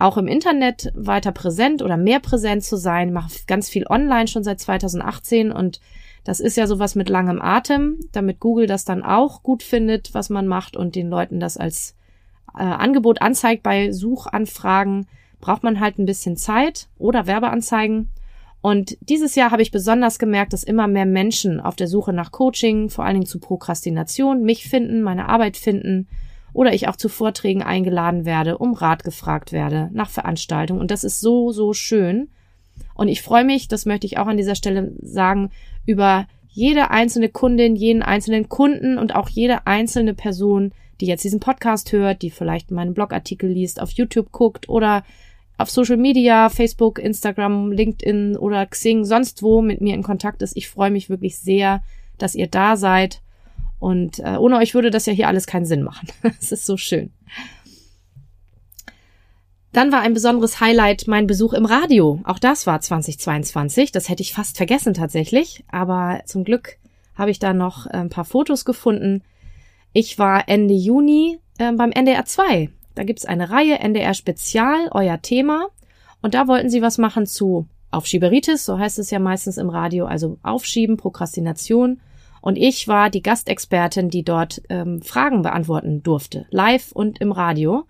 auch 0.00 0.16
im 0.16 0.26
Internet 0.26 0.90
weiter 0.96 1.30
präsent 1.30 1.82
oder 1.82 1.96
mehr 1.96 2.18
präsent 2.18 2.64
zu 2.64 2.76
sein. 2.76 3.12
mache 3.12 3.30
ganz 3.46 3.68
viel 3.68 3.86
online 3.86 4.26
schon 4.26 4.42
seit 4.42 4.58
2018 4.58 5.52
und 5.52 5.80
das 6.24 6.40
ist 6.40 6.56
ja 6.56 6.66
sowas 6.66 6.94
mit 6.94 7.08
langem 7.08 7.40
Atem, 7.40 7.98
damit 8.12 8.40
Google 8.40 8.66
das 8.66 8.84
dann 8.84 9.02
auch 9.02 9.42
gut 9.42 9.62
findet, 9.62 10.14
was 10.14 10.30
man 10.30 10.46
macht 10.46 10.76
und 10.76 10.94
den 10.94 11.08
Leuten 11.08 11.40
das 11.40 11.56
als 11.56 11.96
äh, 12.54 12.62
Angebot 12.62 13.22
anzeigt 13.22 13.62
bei 13.62 13.92
Suchanfragen, 13.92 15.06
braucht 15.40 15.62
man 15.62 15.80
halt 15.80 15.98
ein 15.98 16.06
bisschen 16.06 16.36
Zeit 16.36 16.88
oder 16.98 17.26
Werbeanzeigen. 17.26 18.10
Und 18.62 18.98
dieses 19.00 19.34
Jahr 19.34 19.50
habe 19.50 19.62
ich 19.62 19.70
besonders 19.70 20.18
gemerkt, 20.18 20.52
dass 20.52 20.62
immer 20.62 20.86
mehr 20.86 21.06
Menschen 21.06 21.60
auf 21.60 21.76
der 21.76 21.88
Suche 21.88 22.12
nach 22.12 22.30
Coaching, 22.30 22.90
vor 22.90 23.04
allen 23.04 23.14
Dingen 23.14 23.26
zu 23.26 23.40
Prokrastination, 23.40 24.42
mich 24.42 24.68
finden, 24.68 25.02
meine 25.02 25.28
Arbeit 25.28 25.56
finden 25.56 26.08
oder 26.52 26.74
ich 26.74 26.88
auch 26.88 26.96
zu 26.96 27.08
Vorträgen 27.08 27.62
eingeladen 27.62 28.26
werde, 28.26 28.58
um 28.58 28.74
Rat 28.74 29.04
gefragt 29.04 29.52
werde, 29.52 29.88
nach 29.92 30.10
Veranstaltungen. 30.10 30.80
Und 30.80 30.90
das 30.90 31.04
ist 31.04 31.20
so, 31.20 31.52
so 31.52 31.72
schön. 31.72 32.28
Und 32.94 33.08
ich 33.08 33.22
freue 33.22 33.44
mich, 33.44 33.68
das 33.68 33.86
möchte 33.86 34.06
ich 34.06 34.18
auch 34.18 34.26
an 34.26 34.36
dieser 34.36 34.54
Stelle 34.54 34.92
sagen, 35.02 35.50
über 35.86 36.26
jede 36.48 36.90
einzelne 36.90 37.28
Kundin, 37.28 37.76
jeden 37.76 38.02
einzelnen 38.02 38.48
Kunden 38.48 38.98
und 38.98 39.14
auch 39.14 39.28
jede 39.28 39.66
einzelne 39.66 40.14
Person, 40.14 40.72
die 41.00 41.06
jetzt 41.06 41.24
diesen 41.24 41.40
Podcast 41.40 41.92
hört, 41.92 42.22
die 42.22 42.30
vielleicht 42.30 42.70
meinen 42.70 42.94
Blogartikel 42.94 43.50
liest, 43.50 43.80
auf 43.80 43.90
YouTube 43.92 44.32
guckt 44.32 44.68
oder 44.68 45.04
auf 45.56 45.70
Social 45.70 45.96
Media, 45.96 46.48
Facebook, 46.48 46.98
Instagram, 46.98 47.72
LinkedIn 47.72 48.36
oder 48.36 48.66
Xing, 48.66 49.04
sonst 49.04 49.42
wo 49.42 49.62
mit 49.62 49.80
mir 49.80 49.94
in 49.94 50.02
Kontakt 50.02 50.42
ist. 50.42 50.56
Ich 50.56 50.68
freue 50.68 50.90
mich 50.90 51.10
wirklich 51.10 51.38
sehr, 51.38 51.82
dass 52.18 52.34
ihr 52.34 52.46
da 52.46 52.76
seid. 52.76 53.20
Und 53.78 54.18
äh, 54.18 54.36
ohne 54.36 54.58
euch 54.58 54.74
würde 54.74 54.90
das 54.90 55.06
ja 55.06 55.12
hier 55.12 55.28
alles 55.28 55.46
keinen 55.46 55.66
Sinn 55.66 55.82
machen. 55.82 56.08
Es 56.40 56.52
ist 56.52 56.66
so 56.66 56.76
schön. 56.76 57.10
Dann 59.72 59.92
war 59.92 60.00
ein 60.00 60.14
besonderes 60.14 60.60
Highlight 60.60 61.06
mein 61.06 61.26
Besuch 61.26 61.52
im 61.52 61.64
Radio. 61.64 62.20
Auch 62.24 62.38
das 62.38 62.66
war 62.66 62.80
2022. 62.80 63.92
Das 63.92 64.08
hätte 64.08 64.22
ich 64.22 64.34
fast 64.34 64.56
vergessen 64.56 64.94
tatsächlich. 64.94 65.64
Aber 65.70 66.22
zum 66.26 66.44
Glück 66.44 66.78
habe 67.14 67.30
ich 67.30 67.38
da 67.38 67.52
noch 67.52 67.86
äh, 67.86 67.90
ein 67.90 68.10
paar 68.10 68.24
Fotos 68.24 68.64
gefunden. 68.64 69.22
Ich 69.92 70.18
war 70.18 70.48
Ende 70.48 70.74
Juni 70.74 71.38
äh, 71.58 71.72
beim 71.72 71.92
NDR 71.92 72.24
2 72.24 72.70
da 72.94 73.04
gibt's 73.04 73.24
eine 73.24 73.50
Reihe 73.50 73.78
NDR 73.78 74.14
Spezial, 74.14 74.88
euer 74.90 75.22
Thema. 75.22 75.68
Und 76.22 76.34
da 76.34 76.48
wollten 76.48 76.68
sie 76.68 76.82
was 76.82 76.98
machen 76.98 77.26
zu 77.26 77.66
Aufschieberitis, 77.90 78.64
so 78.66 78.78
heißt 78.78 78.98
es 78.98 79.10
ja 79.10 79.18
meistens 79.18 79.56
im 79.56 79.70
Radio, 79.70 80.04
also 80.04 80.38
Aufschieben, 80.42 80.96
Prokrastination. 80.96 82.00
Und 82.40 82.56
ich 82.56 82.88
war 82.88 83.10
die 83.10 83.22
Gastexpertin, 83.22 84.10
die 84.10 84.22
dort 84.22 84.60
ähm, 84.68 85.02
Fragen 85.02 85.42
beantworten 85.42 86.02
durfte, 86.02 86.46
live 86.50 86.92
und 86.92 87.20
im 87.20 87.32
Radio. 87.32 87.84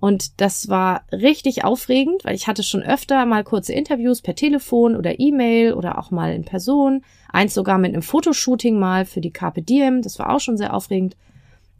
Und 0.00 0.40
das 0.40 0.68
war 0.68 1.02
richtig 1.10 1.64
aufregend, 1.64 2.24
weil 2.24 2.36
ich 2.36 2.46
hatte 2.46 2.62
schon 2.62 2.82
öfter 2.82 3.26
mal 3.26 3.42
kurze 3.42 3.72
Interviews 3.72 4.22
per 4.22 4.36
Telefon 4.36 4.94
oder 4.94 5.18
E-Mail 5.18 5.72
oder 5.72 5.98
auch 5.98 6.10
mal 6.10 6.32
in 6.32 6.44
Person. 6.44 7.02
Eins 7.30 7.54
sogar 7.54 7.78
mit 7.78 7.92
einem 7.92 8.02
Fotoshooting 8.02 8.78
mal 8.78 9.04
für 9.04 9.20
die 9.20 9.32
Carpe 9.32 9.62
Diem. 9.62 10.02
Das 10.02 10.18
war 10.18 10.32
auch 10.32 10.40
schon 10.40 10.56
sehr 10.56 10.72
aufregend. 10.72 11.16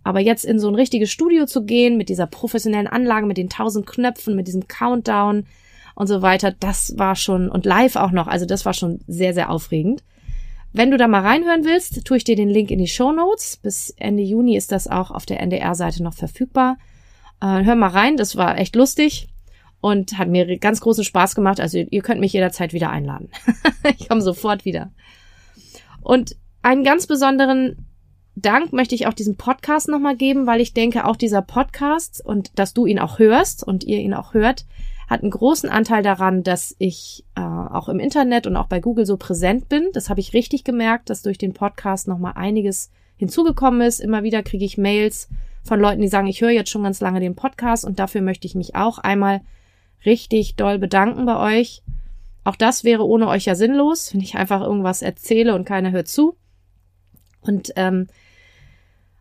Aber 0.03 0.21
jetzt 0.21 0.45
in 0.45 0.59
so 0.59 0.69
ein 0.69 0.75
richtiges 0.75 1.11
Studio 1.11 1.47
zu 1.47 1.65
gehen, 1.65 1.97
mit 1.97 2.09
dieser 2.09 2.27
professionellen 2.27 2.87
Anlage, 2.87 3.27
mit 3.27 3.37
den 3.37 3.51
tausend 3.51 3.87
Knöpfen, 3.87 4.35
mit 4.35 4.49
diesem 4.49 4.67
Countdown 4.67 5.47
und 5.95 6.07
so 6.07 6.23
weiter, 6.23 6.51
das 6.51 6.97
war 6.97 7.15
schon, 7.15 7.49
und 7.49 7.67
live 7.67 7.97
auch 7.97 8.11
noch, 8.11 8.27
also 8.27 8.47
das 8.47 8.65
war 8.65 8.73
schon 8.73 9.01
sehr, 9.07 9.35
sehr 9.35 9.51
aufregend. 9.51 10.03
Wenn 10.73 10.91
du 10.91 10.97
da 10.97 11.09
mal 11.09 11.23
reinhören 11.23 11.65
willst, 11.65 12.05
tue 12.05 12.19
ich 12.19 12.25
dir 12.25 12.37
den 12.37 12.51
Link 12.51 12.71
in 12.71 12.79
die 12.79 12.89
Show 12.89 13.11
Notes. 13.13 13.57
Bis 13.57 13.91
Ende 13.97 14.23
Juni 14.23 14.57
ist 14.57 14.71
das 14.71 14.87
auch 14.87 15.11
auf 15.11 15.27
der 15.27 15.41
NDR-Seite 15.41 16.03
noch 16.03 16.15
verfügbar. 16.15 16.79
Äh, 17.41 17.65
hör 17.65 17.77
mal 17.77 17.91
rein, 17.91 18.17
das 18.17 18.37
war 18.37 18.59
echt 18.59 18.77
lustig 18.77 19.29
und 19.81 20.19
hat 20.19 20.29
mir 20.29 20.59
ganz 20.59 20.81
großen 20.81 21.05
Spaß 21.05 21.35
gemacht. 21.35 21.61
Also 21.61 21.79
ihr 21.79 22.03
könnt 22.03 22.21
mich 22.21 22.33
jederzeit 22.33 22.73
wieder 22.73 22.91
einladen. 22.91 23.31
ich 23.99 24.09
komme 24.09 24.23
sofort 24.23 24.65
wieder. 24.65 24.91
Und 26.01 26.37
einen 26.63 26.85
ganz 26.85 27.07
besonderen 27.07 27.87
Dank 28.35 28.73
möchte 28.73 28.95
ich 28.95 29.07
auch 29.07 29.15
diesem 29.15 29.37
Podcast 29.37 29.89
nochmal 29.89 30.17
geben, 30.17 30.47
weil 30.47 30.61
ich 30.61 30.73
denke, 30.73 31.05
auch 31.05 31.17
dieser 31.17 31.43
Podcast 31.43 32.25
und 32.25 32.59
dass 32.59 32.73
du 32.73 32.87
ihn 32.87 32.99
auch 32.99 33.19
hörst 33.19 33.65
und 33.65 33.85
ihr 33.85 33.99
ihn 33.99 34.15
auch 34.15 34.35
hört, 34.35 34.65
hat 35.09 35.23
einen 35.23 35.31
großen 35.31 35.71
Anteil 35.71 36.03
daran, 36.03 36.43
dass 36.43 36.77
ich 36.79 37.25
äh, 37.35 37.41
auch 37.41 37.89
im 37.89 37.99
Internet 37.99 38.47
und 38.47 38.57
auch 38.57 38.67
bei 38.67 38.79
Google 38.79 39.07
so 39.07 39.17
präsent 39.17 39.69
bin. 39.69 39.89
Das 39.93 40.11
habe 40.11 40.21
ich 40.21 40.35
richtig 40.35 40.65
gemerkt, 40.65 41.11
dass 41.11 41.23
durch 41.23 41.39
den 41.39 41.55
Podcast 41.55 42.07
nochmal 42.07 42.35
einiges 42.37 42.91
hinzugekommen 43.17 43.81
ist. 43.81 44.01
Immer 44.01 44.23
wieder 44.23 44.43
kriege 44.43 44.65
ich 44.65 44.79
Mails 44.79 45.29
von 45.69 45.81
Leuten, 45.81 46.01
die 46.01 46.09
sagen, 46.09 46.27
ich 46.27 46.41
höre 46.41 46.51
jetzt 46.51 46.71
schon 46.71 46.83
ganz 46.83 47.01
lange 47.01 47.21
den 47.21 47.37
Podcast 47.37 47.85
und 47.85 47.99
dafür 47.99 48.23
möchte 48.23 48.47
ich 48.47 48.55
mich 48.55 48.75
auch 48.75 48.99
einmal 48.99 49.43
richtig 50.05 50.57
doll 50.57 50.79
bedanken 50.79 51.27
bei 51.27 51.59
euch. 51.59 51.83
Auch 52.45 52.57
das 52.57 52.83
wäre 52.83 53.07
ohne 53.07 53.29
euch 53.29 53.45
ja 53.45 53.55
sinnlos, 53.55 54.13
wenn 54.13 54.21
ich 54.21 54.37
einfach 54.37 54.63
irgendwas 54.63 55.03
erzähle 55.03 55.55
und 55.55 55.65
keiner 55.65 55.91
hört 55.93 56.09
zu. 56.09 56.37
Und 57.43 57.73
ähm, 57.77 58.09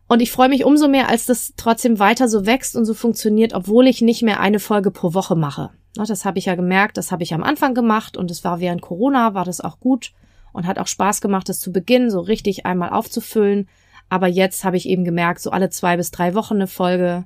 und 0.08 0.20
ich 0.20 0.32
freue 0.32 0.48
mich 0.48 0.64
umso 0.64 0.88
mehr, 0.88 1.10
als 1.10 1.26
das 1.26 1.52
trotzdem 1.56 1.98
weiter 1.98 2.28
so 2.28 2.46
wächst 2.46 2.76
und 2.76 2.86
so 2.86 2.94
funktioniert, 2.94 3.52
obwohl 3.52 3.86
ich 3.86 4.00
nicht 4.00 4.22
mehr 4.22 4.40
eine 4.40 4.58
Folge 4.58 4.90
pro 4.90 5.12
Woche 5.12 5.36
mache. 5.36 5.70
Das 5.94 6.24
habe 6.24 6.38
ich 6.38 6.46
ja 6.46 6.54
gemerkt, 6.54 6.96
das 6.96 7.12
habe 7.12 7.22
ich 7.22 7.34
am 7.34 7.42
Anfang 7.42 7.74
gemacht 7.74 8.16
und 8.16 8.30
es 8.30 8.42
war 8.42 8.60
während 8.60 8.80
Corona, 8.80 9.34
war 9.34 9.44
das 9.44 9.60
auch 9.60 9.80
gut 9.80 10.12
und 10.52 10.66
hat 10.66 10.78
auch 10.78 10.86
Spaß 10.86 11.20
gemacht, 11.20 11.48
das 11.48 11.60
zu 11.60 11.72
Beginn 11.72 12.10
so 12.10 12.20
richtig 12.20 12.64
einmal 12.64 12.90
aufzufüllen. 12.90 13.68
Aber 14.08 14.26
jetzt 14.26 14.64
habe 14.64 14.76
ich 14.76 14.88
eben 14.88 15.04
gemerkt, 15.04 15.40
so 15.40 15.50
alle 15.50 15.70
zwei 15.70 15.96
bis 15.96 16.10
drei 16.10 16.34
Wochen 16.34 16.54
eine 16.54 16.66
Folge, 16.66 17.24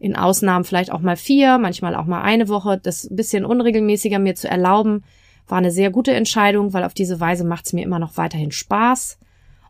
in 0.00 0.16
Ausnahmen 0.16 0.64
vielleicht 0.64 0.90
auch 0.90 1.00
mal 1.00 1.16
vier, 1.16 1.58
manchmal 1.58 1.94
auch 1.94 2.06
mal 2.06 2.22
eine 2.22 2.48
Woche, 2.48 2.80
das 2.82 3.04
ein 3.04 3.16
bisschen 3.16 3.44
unregelmäßiger 3.44 4.18
mir 4.18 4.34
zu 4.34 4.48
erlauben, 4.48 5.04
war 5.46 5.58
eine 5.58 5.70
sehr 5.70 5.90
gute 5.90 6.14
Entscheidung, 6.14 6.72
weil 6.72 6.84
auf 6.84 6.94
diese 6.94 7.20
Weise 7.20 7.44
macht 7.44 7.66
es 7.66 7.72
mir 7.74 7.84
immer 7.84 7.98
noch 7.98 8.16
weiterhin 8.16 8.50
Spaß. 8.50 9.18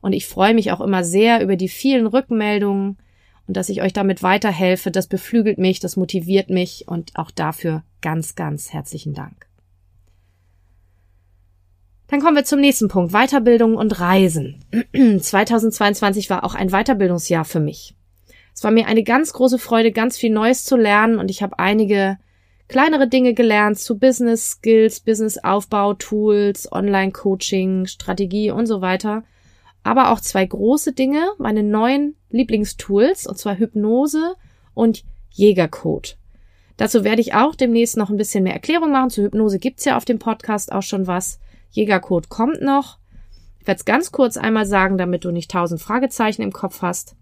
Und 0.01 0.13
ich 0.13 0.27
freue 0.27 0.55
mich 0.55 0.71
auch 0.71 0.81
immer 0.81 1.03
sehr 1.05 1.43
über 1.43 1.57
die 1.57 1.69
vielen 1.69 2.07
Rückmeldungen 2.07 2.97
und 3.49 3.57
dass 3.57 3.69
ich 3.69 3.83
euch 3.83 3.93
damit 3.93 4.23
weiterhelfe. 4.23 4.93
Das 4.93 5.09
beflügelt 5.09 5.59
mich, 5.59 5.81
das 5.81 5.97
motiviert 5.97 6.49
mich 6.49 6.87
und 6.87 7.17
auch 7.17 7.33
dafür 7.33 7.83
ganz, 8.01 8.37
ganz 8.37 8.73
herzlichen 8.73 9.15
Dank. 9.15 9.50
Dann 12.11 12.21
kommen 12.21 12.37
wir 12.37 12.45
zum 12.45 12.61
nächsten 12.61 12.89
Punkt. 12.89 13.13
Weiterbildung 13.13 13.77
und 13.77 14.01
Reisen. 14.01 14.65
2022 15.21 16.29
war 16.29 16.45
auch 16.45 16.55
ein 16.55 16.71
Weiterbildungsjahr 16.71 17.45
für 17.45 17.61
mich. 17.61 17.95
Es 18.55 18.65
war 18.65 18.71
mir 18.71 18.87
eine 18.87 19.05
ganz 19.05 19.33
große 19.33 19.59
Freude, 19.59 19.93
ganz 19.93 20.19
viel 20.19 20.31
Neues 20.31 20.65
zu 20.65 20.77
lernen 20.77 21.19
und 21.19 21.31
ich 21.31 21.43
habe 21.43 21.59
einige 21.59 22.19
kleinere 22.69 23.09
Dinge 23.09 23.33
gelernt 23.33 23.79
zu 23.79 23.99
Business 23.99 24.51
Skills, 24.51 25.01
Business 25.01 25.39
Aufbau, 25.39 25.95
Tools, 25.95 26.71
Online 26.71 27.13
Coaching, 27.13 27.87
Strategie 27.87 28.51
und 28.51 28.67
so 28.67 28.81
weiter 28.81 29.23
aber 29.83 30.11
auch 30.11 30.21
zwei 30.21 30.45
große 30.45 30.93
Dinge, 30.93 31.31
meine 31.39 31.63
neuen 31.63 32.17
Lieblingstools, 32.31 33.27
und 33.27 33.39
zwar 33.39 33.59
Hypnose 33.59 34.35
und 34.75 35.05
Jägercode. 35.31 36.17
Dazu 36.77 37.05
werde 37.05 37.21
ich 37.21 37.35
auch 37.35 37.55
demnächst 37.55 37.97
noch 37.97 38.11
ein 38.11 38.17
bisschen 38.17 38.45
mehr 38.45 38.55
Erklärung 38.55 38.93
machen. 38.93 39.11
Zu 39.11 39.23
Hypnose 39.23 39.59
gibt's 39.59 39.85
ja 39.85 39.97
auf 39.97 40.05
dem 40.05 40.19
Podcast 40.19 40.73
auch 40.73 40.83
schon 40.83 41.07
was. 41.07 41.39
Jägercode 41.71 42.29
kommt 42.29 42.63
noch. 42.63 42.99
Ich 43.61 43.67
werde 43.67 43.79
es 43.79 43.85
ganz 43.85 44.13
kurz 44.13 44.37
einmal 44.37 44.67
sagen, 44.67 44.99
damit 44.99 45.25
du 45.25 45.31
nicht 45.31 45.51
tausend 45.51 45.81
Fragezeichen 45.81 46.43
im 46.43 46.53
Kopf 46.53 46.83
hast. 46.83 47.17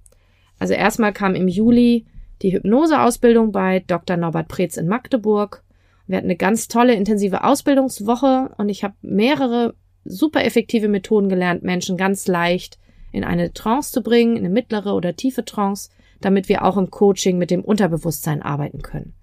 Also 0.58 0.74
erstmal 0.74 1.12
kam 1.12 1.34
im 1.34 1.48
Juli 1.48 2.06
die 2.42 2.52
Hypnoseausbildung 2.52 3.52
bei 3.52 3.80
Dr. 3.86 4.16
Norbert 4.16 4.48
Preetz 4.48 4.76
in 4.76 4.86
Magdeburg. 4.86 5.64
Wir 6.06 6.16
hatten 6.16 6.26
eine 6.26 6.36
ganz 6.36 6.68
tolle, 6.68 6.94
intensive 6.94 7.44
Ausbildungswoche 7.44 8.54
und 8.56 8.68
ich 8.68 8.84
habe 8.84 8.94
mehrere 9.02 9.74
super 10.04 10.44
effektive 10.44 10.88
Methoden 10.88 11.28
gelernt, 11.28 11.62
Menschen 11.62 11.96
ganz 11.96 12.26
leicht 12.26 12.78
in 13.12 13.24
eine 13.24 13.52
Trance 13.52 13.92
zu 13.92 14.02
bringen, 14.02 14.36
in 14.36 14.44
eine 14.44 14.54
mittlere 14.54 14.94
oder 14.94 15.16
tiefe 15.16 15.44
Trance, 15.44 15.90
damit 16.20 16.48
wir 16.48 16.64
auch 16.64 16.76
im 16.76 16.90
Coaching 16.90 17.38
mit 17.38 17.50
dem 17.50 17.62
Unterbewusstsein 17.62 18.42
arbeiten 18.42 18.82
können. 18.82 19.14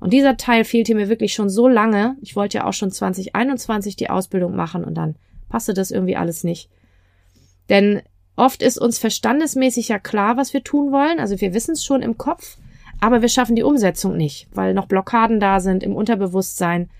Und 0.00 0.12
dieser 0.12 0.36
Teil 0.36 0.64
fehlte 0.64 0.94
mir 0.94 1.08
wirklich 1.08 1.34
schon 1.34 1.50
so 1.50 1.68
lange. 1.68 2.16
Ich 2.20 2.36
wollte 2.36 2.58
ja 2.58 2.66
auch 2.66 2.72
schon 2.72 2.90
2021 2.90 3.96
die 3.96 4.10
Ausbildung 4.10 4.54
machen 4.54 4.84
und 4.84 4.94
dann 4.94 5.16
passte 5.48 5.74
das 5.74 5.90
irgendwie 5.90 6.16
alles 6.16 6.44
nicht. 6.44 6.70
Denn 7.68 8.02
oft 8.36 8.62
ist 8.62 8.78
uns 8.78 8.98
verstandesmäßig 8.98 9.88
ja 9.88 9.98
klar, 9.98 10.36
was 10.36 10.52
wir 10.52 10.62
tun 10.62 10.92
wollen. 10.92 11.18
Also 11.18 11.40
wir 11.40 11.54
wissen 11.54 11.72
es 11.72 11.84
schon 11.84 12.02
im 12.02 12.16
Kopf, 12.16 12.58
aber 13.00 13.22
wir 13.22 13.28
schaffen 13.28 13.56
die 13.56 13.62
Umsetzung 13.62 14.16
nicht, 14.16 14.48
weil 14.52 14.74
noch 14.74 14.86
Blockaden 14.86 15.40
da 15.40 15.60
sind 15.60 15.82
im 15.82 15.94
Unterbewusstsein. 15.94 16.90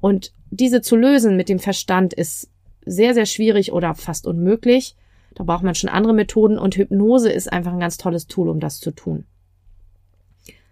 Und 0.00 0.32
diese 0.50 0.80
zu 0.80 0.96
lösen 0.96 1.36
mit 1.36 1.48
dem 1.48 1.58
Verstand 1.58 2.14
ist 2.14 2.50
sehr, 2.84 3.14
sehr 3.14 3.26
schwierig 3.26 3.72
oder 3.72 3.94
fast 3.94 4.26
unmöglich. 4.26 4.96
Da 5.34 5.44
braucht 5.44 5.62
man 5.62 5.74
schon 5.74 5.90
andere 5.90 6.14
Methoden 6.14 6.58
und 6.58 6.76
Hypnose 6.76 7.30
ist 7.30 7.52
einfach 7.52 7.72
ein 7.72 7.80
ganz 7.80 7.96
tolles 7.96 8.26
Tool, 8.26 8.48
um 8.48 8.60
das 8.60 8.80
zu 8.80 8.90
tun. 8.90 9.24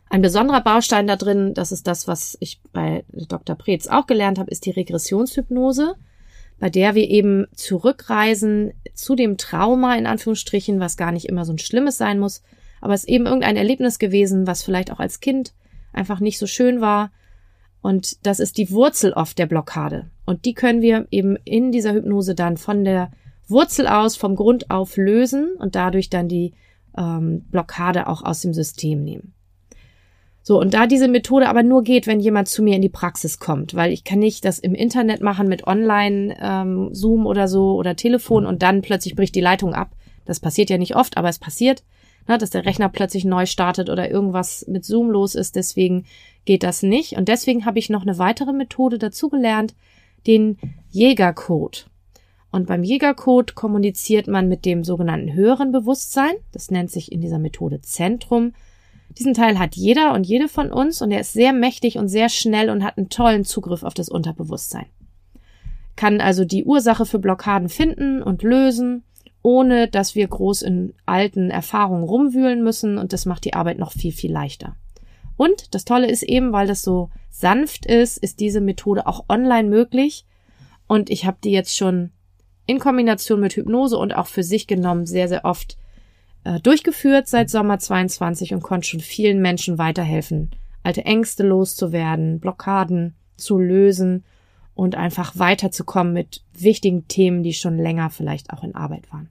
Ein 0.09 0.23
besonderer 0.23 0.63
Baustein 0.63 1.07
da 1.07 1.17
drin, 1.17 1.53
das 1.55 1.73
ist 1.73 1.87
das, 1.87 2.07
was 2.07 2.37
ich 2.41 2.61
bei 2.73 3.05
Dr. 3.11 3.57
Preetz 3.57 3.89
auch 3.89 4.07
gelernt 4.07 4.39
habe, 4.39 4.51
ist 4.51 4.65
die 4.65 4.71
Regressionshypnose, 4.71 5.95
bei 6.61 6.71
der 6.71 6.95
wir 6.95 7.09
eben 7.11 7.47
zurückreisen 7.55 8.73
zu 8.95 9.17
dem 9.17 9.37
Trauma 9.37 9.97
in 9.97 10.07
Anführungsstrichen, 10.07 10.79
was 10.79 10.97
gar 10.97 11.13
nicht 11.13 11.27
immer 11.27 11.45
so 11.45 11.53
ein 11.53 11.59
schlimmes 11.59 11.99
sein 11.99 12.19
muss, 12.19 12.43
aber 12.81 12.95
es 12.95 13.03
ist 13.03 13.11
eben 13.11 13.27
irgendein 13.27 13.57
Erlebnis 13.57 13.99
gewesen, 13.99 14.47
was 14.47 14.63
vielleicht 14.63 14.93
auch 14.93 15.01
als 15.01 15.21
Kind 15.21 15.55
einfach 15.93 16.21
nicht 16.21 16.39
so 16.39 16.47
schön 16.47 16.81
war 16.81 17.11
und 17.87 18.27
das 18.27 18.41
ist 18.41 18.59
die 18.59 18.73
Wurzel 18.73 19.13
oft 19.13 19.39
der 19.39 19.47
Blockade. 19.47 20.11
Und 20.25 20.45
die 20.45 20.55
können 20.55 20.83
wir 20.83 21.07
eben 21.13 21.37
in 21.45 21.71
dieser 21.71 21.93
Hypnose 21.93 22.35
dann 22.35 22.57
von 22.57 22.83
der 22.83 23.13
Wurzel 23.47 23.87
aus, 23.87 24.17
vom 24.17 24.35
Grund 24.35 24.73
auf 24.73 24.97
lösen 24.97 25.55
und 25.57 25.77
dadurch 25.77 26.11
dann 26.11 26.27
die 26.27 26.55
ähm, 26.99 27.45
Blockade 27.49 28.09
auch 28.09 28.25
aus 28.25 28.41
dem 28.41 28.53
System 28.53 29.05
nehmen. 29.05 29.35
So, 30.47 30.61
und 30.61 30.75
da 30.75 30.87
diese 30.87 31.09
Methode 31.09 31.49
aber 31.49 31.65
nur 31.65 31.83
geht, 31.83 32.07
wenn 32.07 32.21
jemand 32.21 32.47
zu 32.47 32.63
mir 32.63 32.77
in 32.77 32.83
die 32.83 32.89
Praxis 32.89 33.41
kommt, 33.41 33.75
weil 33.75 33.93
ich 33.93 34.05
kann 34.05 34.21
nicht 34.21 34.45
das 34.45 34.61
im 34.61 34.77
Internet 34.77 35.21
machen 35.21 35.49
mit 35.49 35.67
Online, 35.67 36.37
ähm, 36.41 36.95
Zoom 36.95 37.27
oder 37.27 37.49
so 37.49 37.75
oder 37.75 37.97
Telefon 37.97 38.47
und 38.47 38.63
dann 38.63 38.81
plötzlich 38.81 39.17
bricht 39.17 39.35
die 39.35 39.41
Leitung 39.41 39.75
ab. 39.75 39.91
Das 40.25 40.39
passiert 40.39 40.71
ja 40.71 40.79
nicht 40.79 40.95
oft, 40.95 41.17
aber 41.17 41.29
es 41.29 41.41
passiert 41.41 41.83
ne, 42.29 42.39
dass 42.39 42.51
der 42.51 42.65
Rechner 42.65 42.89
plötzlich 42.89 43.25
neu 43.25 43.45
startet 43.45 43.91
oder 43.91 44.09
irgendwas 44.09 44.65
mit 44.69 44.85
Zoom 44.85 45.11
los 45.11 45.35
ist. 45.35 45.57
Deswegen 45.57 46.05
geht 46.45 46.63
das 46.63 46.85
nicht. 46.85 47.15
Und 47.15 47.27
deswegen 47.27 47.67
habe 47.67 47.81
ich 47.81 47.91
noch 47.91 48.03
eine 48.03 48.19
weitere 48.19 48.53
Methode 48.53 48.99
dazu 48.99 49.29
gelernt, 49.29 49.75
den 50.29 50.59
Jägercode. 50.91 51.91
Und 52.53 52.69
beim 52.69 52.85
Jägercode 52.85 53.57
kommuniziert 53.57 54.29
man 54.29 54.49
mit 54.49 54.65
dem 54.65 54.85
sogenannten 54.85 55.33
höheren 55.33 55.73
Bewusstsein. 55.73 56.35
Das 56.53 56.71
nennt 56.71 56.93
sich 56.93 57.11
in 57.11 57.21
dieser 57.21 57.41
Methode 57.41 57.81
Zentrum. 57.81 58.53
Diesen 59.11 59.35
Teil 59.35 59.59
hat 59.59 59.77
jeder 59.77 60.13
und 60.13 60.27
jede 60.27 60.49
von 60.49 60.71
uns 60.71 61.01
und 61.01 61.11
er 61.11 61.21
ist 61.21 61.33
sehr 61.33 61.53
mächtig 61.53 61.99
und 61.99 62.09
sehr 62.09 62.29
schnell 62.29 62.71
und 62.71 62.85
hat 62.85 62.99
einen 62.99 63.09
tollen 63.09 63.45
Zugriff 63.45 63.83
auf 63.83 63.95
das 63.95 64.09
Unterbewusstsein. 64.09 64.87
Kann 65.97 66.21
also 66.21 66.45
die 66.45 66.65
Ursache 66.65 67.07
für 67.07 67.19
Blockaden 67.19 67.69
finden 67.69 68.23
und 68.23 68.43
lösen 68.43 69.05
ohne 69.47 69.87
dass 69.87 70.17
wir 70.17 70.27
groß 70.27 70.63
in 70.63 70.93
alten 71.07 71.53
Erfahrungen 71.53 72.03
rumwühlen 72.03 72.65
müssen 72.65 72.99
und 72.99 73.13
das 73.13 73.27
macht 73.27 73.45
die 73.45 73.55
Arbeit 73.55 73.79
noch 73.79 73.93
viel, 73.93 74.11
viel 74.11 74.33
leichter. 74.33 74.75
Und 75.37 75.73
das 75.73 75.85
Tolle 75.85 76.09
ist 76.11 76.25
eben, 76.25 76.53
weil 76.53 76.67
das 76.67 76.83
so 76.83 77.11
sanft 77.31 77.87
ist, 77.87 78.19
ist 78.19 78.41
diese 78.41 78.61
Methode 78.61 79.07
auch 79.07 79.27
online 79.29 79.69
möglich 79.69 80.27
und 80.89 81.11
ich 81.11 81.27
habe 81.27 81.37
die 81.45 81.53
jetzt 81.53 81.77
schon 81.77 82.11
in 82.67 82.81
Kombination 82.81 83.39
mit 83.39 83.53
Hypnose 83.53 83.97
und 83.97 84.17
auch 84.17 84.27
für 84.27 84.43
sich 84.43 84.67
genommen 84.67 85.07
sehr, 85.07 85.29
sehr 85.29 85.45
oft 85.45 85.79
äh, 86.47 86.61
durchgeführt 86.61 87.29
seit 87.29 87.51
Sommer 87.51 87.81
22 87.81 88.55
und 88.55 88.63
konnte 88.63 88.87
schon 88.87 89.01
vielen 89.01 89.43
Menschen 89.43 89.79
weiterhelfen, 89.79 90.51
alte 90.85 91.05
Ängste 91.05 91.43
loszuwerden, 91.43 92.39
Blockaden 92.39 93.15
zu 93.37 93.59
lösen 93.59 94.25
und 94.75 94.95
einfach 94.95 95.37
weiterzukommen 95.37 96.13
mit 96.13 96.43
wichtigen 96.53 97.09
Themen, 97.09 97.43
die 97.43 97.53
schon 97.53 97.79
länger 97.79 98.11
vielleicht 98.11 98.51
auch 98.51 98.63
in 98.63 98.77
Arbeit 98.77 99.13
waren. 99.13 99.29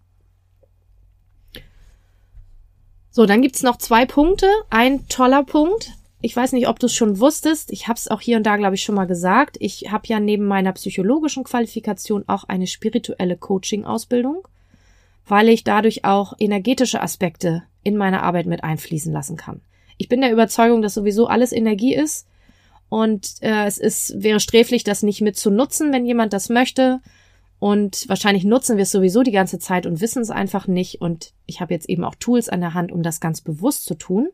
So, 3.11 3.25
dann 3.25 3.41
gibt's 3.41 3.63
noch 3.63 3.77
zwei 3.77 4.05
Punkte. 4.05 4.47
Ein 4.69 5.07
toller 5.07 5.43
Punkt. 5.43 5.93
Ich 6.19 6.35
weiß 6.35 6.51
nicht, 6.51 6.67
ob 6.67 6.79
du 6.79 6.87
es 6.87 6.93
schon 6.93 7.21
wusstest. 7.21 7.71
Ich 7.71 7.87
habe 7.87 7.97
es 7.97 8.09
auch 8.09 8.19
hier 8.19 8.35
und 8.35 8.43
da, 8.43 8.57
glaube 8.57 8.75
ich, 8.75 8.81
schon 8.81 8.95
mal 8.95 9.07
gesagt. 9.07 9.55
Ich 9.61 9.89
habe 9.89 10.07
ja 10.07 10.19
neben 10.19 10.47
meiner 10.47 10.73
psychologischen 10.73 11.45
Qualifikation 11.45 12.25
auch 12.27 12.43
eine 12.43 12.67
spirituelle 12.67 13.37
Coaching-Ausbildung, 13.37 14.45
weil 15.27 15.49
ich 15.49 15.63
dadurch 15.63 16.05
auch 16.05 16.33
energetische 16.39 17.01
Aspekte 17.01 17.63
in 17.83 17.97
meine 17.97 18.23
Arbeit 18.23 18.45
mit 18.45 18.63
einfließen 18.63 19.11
lassen 19.11 19.37
kann. 19.37 19.61
Ich 19.97 20.09
bin 20.09 20.21
der 20.21 20.31
Überzeugung, 20.31 20.81
dass 20.81 20.93
sowieso 20.93 21.27
alles 21.27 21.51
Energie 21.51 21.95
ist 21.95 22.27
und 22.89 23.35
äh, 23.41 23.65
es 23.65 23.77
ist 23.77 24.21
wäre 24.21 24.39
sträflich, 24.39 24.83
das 24.83 25.03
nicht 25.03 25.21
mit 25.21 25.37
zu 25.37 25.49
nutzen, 25.49 25.91
wenn 25.91 26.05
jemand 26.05 26.33
das 26.33 26.49
möchte. 26.49 27.01
Und 27.59 28.07
wahrscheinlich 28.09 28.43
nutzen 28.43 28.77
wir 28.77 28.83
es 28.83 28.91
sowieso 28.91 29.23
die 29.23 29.31
ganze 29.31 29.59
Zeit 29.59 29.85
und 29.85 30.01
wissen 30.01 30.21
es 30.21 30.29
einfach 30.29 30.67
nicht. 30.67 31.01
Und 31.01 31.33
ich 31.45 31.61
habe 31.61 31.73
jetzt 31.73 31.89
eben 31.89 32.03
auch 32.03 32.15
Tools 32.15 32.49
an 32.49 32.61
der 32.61 32.73
Hand, 32.73 32.91
um 32.91 33.01
das 33.01 33.19
ganz 33.19 33.41
bewusst 33.41 33.85
zu 33.85 33.95
tun. 33.95 34.29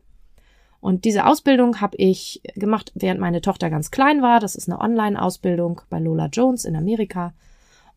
Und 0.80 1.04
diese 1.04 1.26
Ausbildung 1.26 1.80
habe 1.80 1.96
ich 1.96 2.42
gemacht, 2.56 2.90
während 2.94 3.20
meine 3.20 3.40
Tochter 3.40 3.70
ganz 3.70 3.92
klein 3.92 4.20
war. 4.20 4.40
Das 4.40 4.56
ist 4.56 4.68
eine 4.68 4.80
Online-Ausbildung 4.80 5.80
bei 5.88 6.00
Lola 6.00 6.26
Jones 6.26 6.64
in 6.64 6.74
Amerika. 6.74 7.32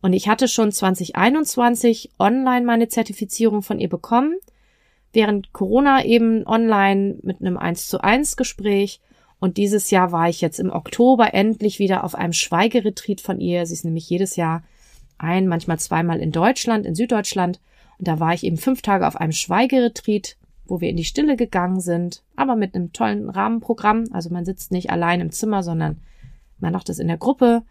Und 0.06 0.12
ich 0.12 0.28
hatte 0.28 0.46
schon 0.46 0.70
2021 0.70 2.12
online 2.20 2.64
meine 2.64 2.86
Zertifizierung 2.86 3.62
von 3.62 3.80
ihr 3.80 3.88
bekommen, 3.88 4.36
während 5.12 5.52
Corona 5.52 6.04
eben 6.04 6.46
online 6.46 7.16
mit 7.22 7.40
einem 7.40 7.56
1 7.56 7.88
zu 7.88 8.00
1 8.00 8.36
Gespräch. 8.36 9.00
Und 9.40 9.56
dieses 9.56 9.90
Jahr 9.90 10.12
war 10.12 10.28
ich 10.28 10.40
jetzt 10.40 10.60
im 10.60 10.70
Oktober 10.70 11.34
endlich 11.34 11.80
wieder 11.80 12.04
auf 12.04 12.14
einem 12.14 12.34
Schweigeretreat 12.34 13.20
von 13.20 13.40
ihr. 13.40 13.66
Sie 13.66 13.72
ist 13.72 13.84
nämlich 13.84 14.08
jedes 14.08 14.36
Jahr 14.36 14.62
ein, 15.18 15.48
manchmal 15.48 15.80
zweimal 15.80 16.20
in 16.20 16.30
Deutschland, 16.30 16.86
in 16.86 16.94
Süddeutschland. 16.94 17.58
Und 17.98 18.06
da 18.06 18.20
war 18.20 18.32
ich 18.32 18.44
eben 18.44 18.58
fünf 18.58 18.82
Tage 18.82 19.08
auf 19.08 19.16
einem 19.16 19.32
Schweigeretreat 19.32 20.36
wo 20.68 20.80
wir 20.80 20.88
in 20.88 20.96
die 20.96 21.04
Stille 21.04 21.36
gegangen 21.36 21.80
sind, 21.80 22.22
aber 22.34 22.56
mit 22.56 22.74
einem 22.74 22.92
tollen 22.92 23.28
Rahmenprogramm. 23.30 24.04
Also 24.12 24.30
man 24.30 24.44
sitzt 24.44 24.72
nicht 24.72 24.90
allein 24.90 25.20
im 25.20 25.30
Zimmer, 25.30 25.62
sondern 25.62 26.00
man 26.58 26.72
macht 26.72 26.88
es 26.90 26.98
in 26.98 27.08
der 27.08 27.18
Gruppe. 27.18 27.62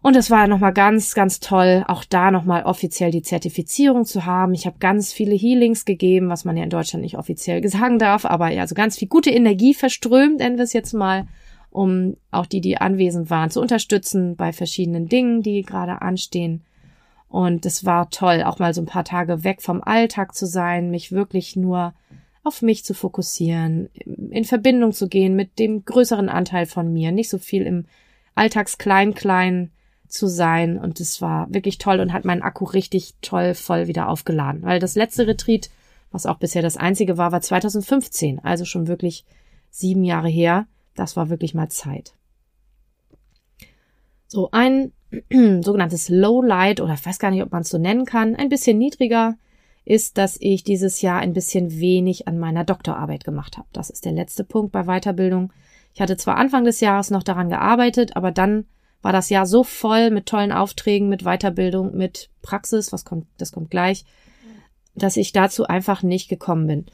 Und 0.00 0.14
es 0.14 0.30
war 0.30 0.46
nochmal 0.46 0.72
ganz, 0.72 1.14
ganz 1.14 1.40
toll, 1.40 1.84
auch 1.88 2.04
da 2.04 2.30
nochmal 2.30 2.62
offiziell 2.62 3.10
die 3.10 3.22
Zertifizierung 3.22 4.04
zu 4.04 4.24
haben. 4.24 4.54
Ich 4.54 4.64
habe 4.66 4.78
ganz 4.78 5.12
viele 5.12 5.34
Healings 5.34 5.84
gegeben, 5.84 6.28
was 6.28 6.44
man 6.44 6.56
ja 6.56 6.62
in 6.62 6.70
Deutschland 6.70 7.02
nicht 7.02 7.18
offiziell 7.18 7.66
sagen 7.68 7.98
darf, 7.98 8.24
aber 8.24 8.50
ja, 8.50 8.60
also 8.60 8.74
ganz 8.74 8.96
viel 8.96 9.08
gute 9.08 9.30
Energie 9.30 9.74
verströmt, 9.74 10.38
nennen 10.38 10.56
wir 10.56 10.64
es 10.64 10.72
jetzt 10.72 10.92
mal, 10.92 11.26
um 11.70 12.16
auch 12.30 12.46
die, 12.46 12.60
die 12.60 12.78
anwesend 12.78 13.28
waren, 13.28 13.50
zu 13.50 13.60
unterstützen 13.60 14.36
bei 14.36 14.52
verschiedenen 14.52 15.08
Dingen, 15.08 15.42
die 15.42 15.62
gerade 15.62 16.00
anstehen. 16.00 16.62
Und 17.28 17.66
es 17.66 17.84
war 17.84 18.08
toll, 18.08 18.42
auch 18.44 18.58
mal 18.58 18.72
so 18.72 18.80
ein 18.80 18.86
paar 18.86 19.04
Tage 19.04 19.44
weg 19.44 19.62
vom 19.62 19.82
Alltag 19.82 20.34
zu 20.34 20.46
sein, 20.46 20.90
mich 20.90 21.12
wirklich 21.12 21.56
nur 21.56 21.92
auf 22.44 22.62
mich 22.62 22.84
zu 22.84 22.94
fokussieren, 22.94 23.90
in 24.30 24.44
Verbindung 24.44 24.92
zu 24.92 25.08
gehen 25.08 25.34
mit 25.34 25.58
dem 25.58 25.84
größeren 25.84 26.28
Anteil 26.28 26.66
von 26.66 26.90
mir, 26.90 27.12
nicht 27.12 27.28
so 27.28 27.36
viel 27.36 27.64
im 27.64 27.84
Alltagsklein-Klein 28.36 29.72
zu 30.08 30.26
sein. 30.26 30.78
Und 30.78 31.00
es 31.00 31.20
war 31.20 31.52
wirklich 31.52 31.78
toll 31.78 32.00
und 32.00 32.12
hat 32.12 32.24
meinen 32.24 32.42
Akku 32.42 32.64
richtig 32.64 33.14
toll 33.22 33.54
voll 33.54 33.86
wieder 33.86 34.08
aufgeladen. 34.08 34.62
Weil 34.62 34.80
das 34.80 34.94
letzte 34.94 35.26
Retreat, 35.26 35.70
was 36.10 36.26
auch 36.26 36.38
bisher 36.38 36.62
das 36.62 36.76
einzige 36.76 37.18
war, 37.18 37.32
war 37.32 37.40
2015, 37.40 38.40
also 38.40 38.64
schon 38.64 38.88
wirklich 38.88 39.24
sieben 39.70 40.04
Jahre 40.04 40.28
her. 40.28 40.66
Das 40.94 41.16
war 41.16 41.30
wirklich 41.30 41.54
mal 41.54 41.68
Zeit. 41.68 42.14
So, 44.26 44.50
ein 44.52 44.92
sogenanntes 45.62 46.08
Low 46.08 46.42
Light 46.42 46.80
oder 46.80 46.94
ich 46.94 47.06
weiß 47.06 47.18
gar 47.18 47.30
nicht, 47.30 47.42
ob 47.42 47.52
man 47.52 47.62
es 47.62 47.70
so 47.70 47.78
nennen 47.78 48.04
kann, 48.04 48.36
ein 48.36 48.48
bisschen 48.48 48.78
niedriger 48.78 49.36
ist, 49.84 50.18
dass 50.18 50.36
ich 50.38 50.64
dieses 50.64 51.00
Jahr 51.00 51.20
ein 51.20 51.32
bisschen 51.32 51.80
wenig 51.80 52.28
an 52.28 52.38
meiner 52.38 52.64
Doktorarbeit 52.64 53.24
gemacht 53.24 53.56
habe. 53.56 53.68
Das 53.72 53.88
ist 53.88 54.04
der 54.04 54.12
letzte 54.12 54.44
Punkt 54.44 54.70
bei 54.70 54.84
Weiterbildung. 54.84 55.50
Ich 55.94 56.02
hatte 56.02 56.18
zwar 56.18 56.36
Anfang 56.36 56.64
des 56.64 56.80
Jahres 56.80 57.10
noch 57.10 57.22
daran 57.22 57.48
gearbeitet, 57.48 58.14
aber 58.14 58.30
dann 58.30 58.66
war 59.02 59.12
das 59.12 59.30
Jahr 59.30 59.46
so 59.46 59.64
voll 59.64 60.10
mit 60.10 60.26
tollen 60.26 60.52
Aufträgen, 60.52 61.08
mit 61.08 61.22
Weiterbildung, 61.22 61.96
mit 61.96 62.30
Praxis, 62.42 62.92
was 62.92 63.04
kommt, 63.04 63.26
das 63.38 63.52
kommt 63.52 63.70
gleich, 63.70 64.04
dass 64.94 65.16
ich 65.16 65.32
dazu 65.32 65.66
einfach 65.66 66.02
nicht 66.02 66.28
gekommen 66.28 66.66
bin. 66.66 66.86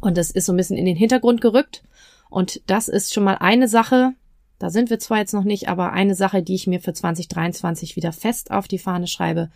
Und 0.00 0.16
das 0.16 0.30
ist 0.30 0.46
so 0.46 0.52
ein 0.52 0.56
bisschen 0.56 0.78
in 0.78 0.86
den 0.86 0.96
Hintergrund 0.96 1.40
gerückt. 1.40 1.82
Und 2.30 2.62
das 2.66 2.88
ist 2.88 3.12
schon 3.12 3.24
mal 3.24 3.36
eine 3.36 3.68
Sache, 3.68 4.14
da 4.60 4.70
sind 4.70 4.90
wir 4.90 4.98
zwar 4.98 5.18
jetzt 5.18 5.32
noch 5.32 5.44
nicht, 5.44 5.68
aber 5.68 5.92
eine 5.92 6.14
Sache, 6.14 6.42
die 6.42 6.54
ich 6.54 6.66
mir 6.66 6.80
für 6.80 6.92
2023 6.92 7.96
wieder 7.96 8.12
fest 8.12 8.50
auf 8.50 8.68
die 8.68 8.78
Fahne 8.78 9.06
schreibe, 9.06 9.50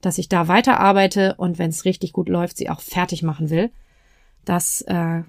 dass 0.00 0.18
ich 0.18 0.28
da 0.28 0.48
weiterarbeite 0.48 1.36
und 1.38 1.58
wenn 1.58 1.70
es 1.70 1.84
richtig 1.84 2.12
gut 2.12 2.28
läuft, 2.28 2.56
sie 2.56 2.68
auch 2.68 2.80
fertig 2.80 3.22
machen 3.22 3.50
will. 3.50 3.70
Das 4.44 4.82
äh, 4.82 5.22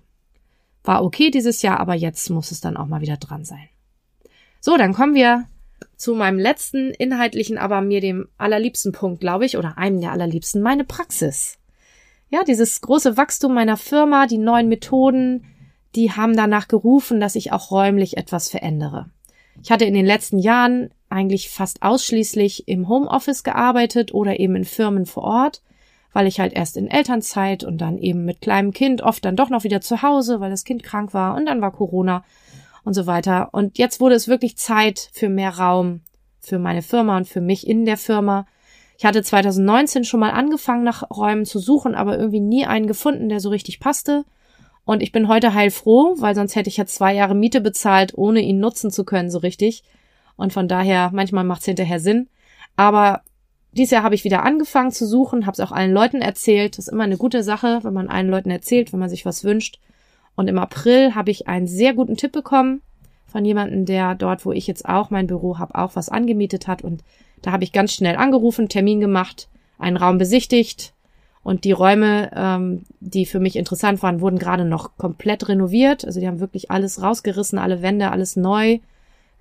war 0.83 1.03
okay 1.03 1.29
dieses 1.29 1.61
Jahr, 1.61 1.79
aber 1.79 1.93
jetzt 1.93 2.29
muss 2.29 2.51
es 2.51 2.59
dann 2.59 2.75
auch 2.75 2.87
mal 2.87 3.01
wieder 3.01 3.17
dran 3.17 3.45
sein. 3.45 3.69
So, 4.59 4.77
dann 4.77 4.93
kommen 4.93 5.13
wir 5.13 5.45
zu 5.99 6.15
meinem 6.15 6.39
letzten 6.39 6.91
inhaltlichen, 6.91 7.57
aber 7.57 7.81
mir 7.81 7.99
dem 7.99 8.29
allerliebsten 8.37 8.93
Punkt, 8.93 9.19
glaube 9.19 9.45
ich, 9.45 9.57
oder 9.57 9.77
einem 9.77 9.99
der 9.99 10.13
allerliebsten, 10.13 10.61
meine 10.61 10.85
Praxis. 10.85 11.59
Ja, 12.29 12.43
dieses 12.45 12.79
große 12.79 13.17
Wachstum 13.17 13.53
meiner 13.53 13.75
Firma, 13.75 14.25
die 14.25 14.37
neuen 14.37 14.69
Methoden, 14.69 15.43
die 15.95 16.13
haben 16.13 16.37
danach 16.37 16.69
gerufen, 16.69 17.19
dass 17.19 17.35
ich 17.35 17.51
auch 17.51 17.69
räumlich 17.69 18.15
etwas 18.15 18.49
verändere. 18.49 19.09
Ich 19.61 19.71
hatte 19.71 19.83
in 19.83 19.93
den 19.93 20.05
letzten 20.05 20.39
Jahren 20.39 20.89
eigentlich 21.09 21.49
fast 21.49 21.81
ausschließlich 21.81 22.69
im 22.69 22.87
Homeoffice 22.87 23.43
gearbeitet 23.43 24.13
oder 24.13 24.39
eben 24.39 24.55
in 24.55 24.63
Firmen 24.65 25.05
vor 25.05 25.23
Ort, 25.23 25.61
weil 26.13 26.27
ich 26.27 26.39
halt 26.39 26.53
erst 26.53 26.77
in 26.77 26.87
Elternzeit 26.87 27.65
und 27.65 27.79
dann 27.79 27.97
eben 27.97 28.23
mit 28.23 28.39
kleinem 28.39 28.71
Kind 28.71 29.01
oft 29.01 29.25
dann 29.25 29.35
doch 29.35 29.49
noch 29.49 29.65
wieder 29.65 29.81
zu 29.81 30.01
Hause, 30.01 30.39
weil 30.39 30.49
das 30.49 30.63
Kind 30.63 30.81
krank 30.81 31.13
war 31.13 31.35
und 31.35 31.47
dann 31.47 31.61
war 31.61 31.71
Corona 31.73 32.23
und 32.83 32.93
so 32.93 33.07
weiter. 33.07 33.49
Und 33.51 33.77
jetzt 33.77 33.99
wurde 33.99 34.15
es 34.15 34.27
wirklich 34.27 34.57
Zeit 34.57 35.09
für 35.13 35.29
mehr 35.29 35.57
Raum 35.57 36.01
für 36.41 36.59
meine 36.59 36.81
Firma 36.81 37.17
und 37.17 37.27
für 37.27 37.41
mich 37.41 37.67
in 37.67 37.85
der 37.85 37.97
Firma. 37.97 38.45
Ich 38.97 39.05
hatte 39.05 39.23
2019 39.23 40.03
schon 40.03 40.19
mal 40.19 40.31
angefangen, 40.31 40.83
nach 40.83 41.09
Räumen 41.09 41.45
zu 41.45 41.59
suchen, 41.59 41.95
aber 41.95 42.17
irgendwie 42.17 42.41
nie 42.41 42.65
einen 42.65 42.87
gefunden, 42.87 43.29
der 43.29 43.39
so 43.39 43.49
richtig 43.49 43.79
passte. 43.79 44.25
Und 44.83 45.03
ich 45.03 45.11
bin 45.11 45.27
heute 45.27 45.53
heilfroh, 45.53 46.15
weil 46.17 46.35
sonst 46.35 46.55
hätte 46.55 46.69
ich 46.69 46.77
ja 46.77 46.85
zwei 46.85 47.13
Jahre 47.13 47.35
Miete 47.35 47.61
bezahlt, 47.61 48.17
ohne 48.17 48.41
ihn 48.41 48.59
nutzen 48.59 48.91
zu 48.91 49.05
können, 49.05 49.29
so 49.29 49.37
richtig. 49.37 49.83
Und 50.35 50.51
von 50.51 50.67
daher, 50.67 51.11
manchmal 51.13 51.43
macht 51.43 51.61
es 51.61 51.65
hinterher 51.65 51.99
Sinn. 51.99 52.27
Aber 52.75 53.21
dieses 53.71 53.91
Jahr 53.91 54.03
habe 54.03 54.15
ich 54.15 54.23
wieder 54.23 54.43
angefangen 54.43 54.91
zu 54.91 55.05
suchen, 55.05 55.45
habe 55.45 55.53
es 55.53 55.59
auch 55.59 55.71
allen 55.71 55.93
Leuten 55.93 56.21
erzählt. 56.21 56.77
Das 56.77 56.87
ist 56.87 56.91
immer 56.91 57.03
eine 57.03 57.17
gute 57.17 57.43
Sache, 57.43 57.79
wenn 57.83 57.93
man 57.93 58.09
allen 58.09 58.29
Leuten 58.29 58.49
erzählt, 58.49 58.91
wenn 58.91 58.99
man 58.99 59.09
sich 59.09 59.25
was 59.25 59.43
wünscht. 59.43 59.79
Und 60.39 60.47
im 60.47 60.57
April 60.57 61.15
habe 61.15 61.31
ich 61.31 61.49
einen 61.49 61.67
sehr 61.67 61.93
guten 61.93 62.15
Tipp 62.15 62.31
bekommen 62.31 62.81
von 63.27 63.43
jemandem, 63.43 63.83
der 63.83 64.15
dort, 64.15 64.45
wo 64.45 64.53
ich 64.53 64.67
jetzt 64.67 64.87
auch 64.87 65.09
mein 65.09 65.27
Büro 65.27 65.57
habe, 65.57 65.75
auch 65.75 65.97
was 65.97 66.07
angemietet 66.07 66.65
hat. 66.65 66.81
Und 66.81 67.03
da 67.41 67.51
habe 67.51 67.65
ich 67.65 67.73
ganz 67.73 67.91
schnell 67.91 68.15
angerufen, 68.15 68.69
Termin 68.69 69.01
gemacht, 69.01 69.49
einen 69.79 69.97
Raum 69.97 70.17
besichtigt, 70.17 70.93
und 71.43 71.65
die 71.65 71.73
Räume, 71.73 72.31
ähm, 72.33 72.83
die 73.01 73.25
für 73.25 73.41
mich 73.41 73.57
interessant 73.57 74.01
waren, 74.01 74.21
wurden 74.21 74.39
gerade 74.39 74.63
noch 74.63 74.95
komplett 74.95 75.49
renoviert. 75.49 76.05
Also 76.05 76.21
die 76.21 76.27
haben 76.27 76.39
wirklich 76.39 76.71
alles 76.71 77.01
rausgerissen, 77.01 77.59
alle 77.59 77.81
Wände, 77.81 78.09
alles 78.11 78.37
neu 78.37 78.79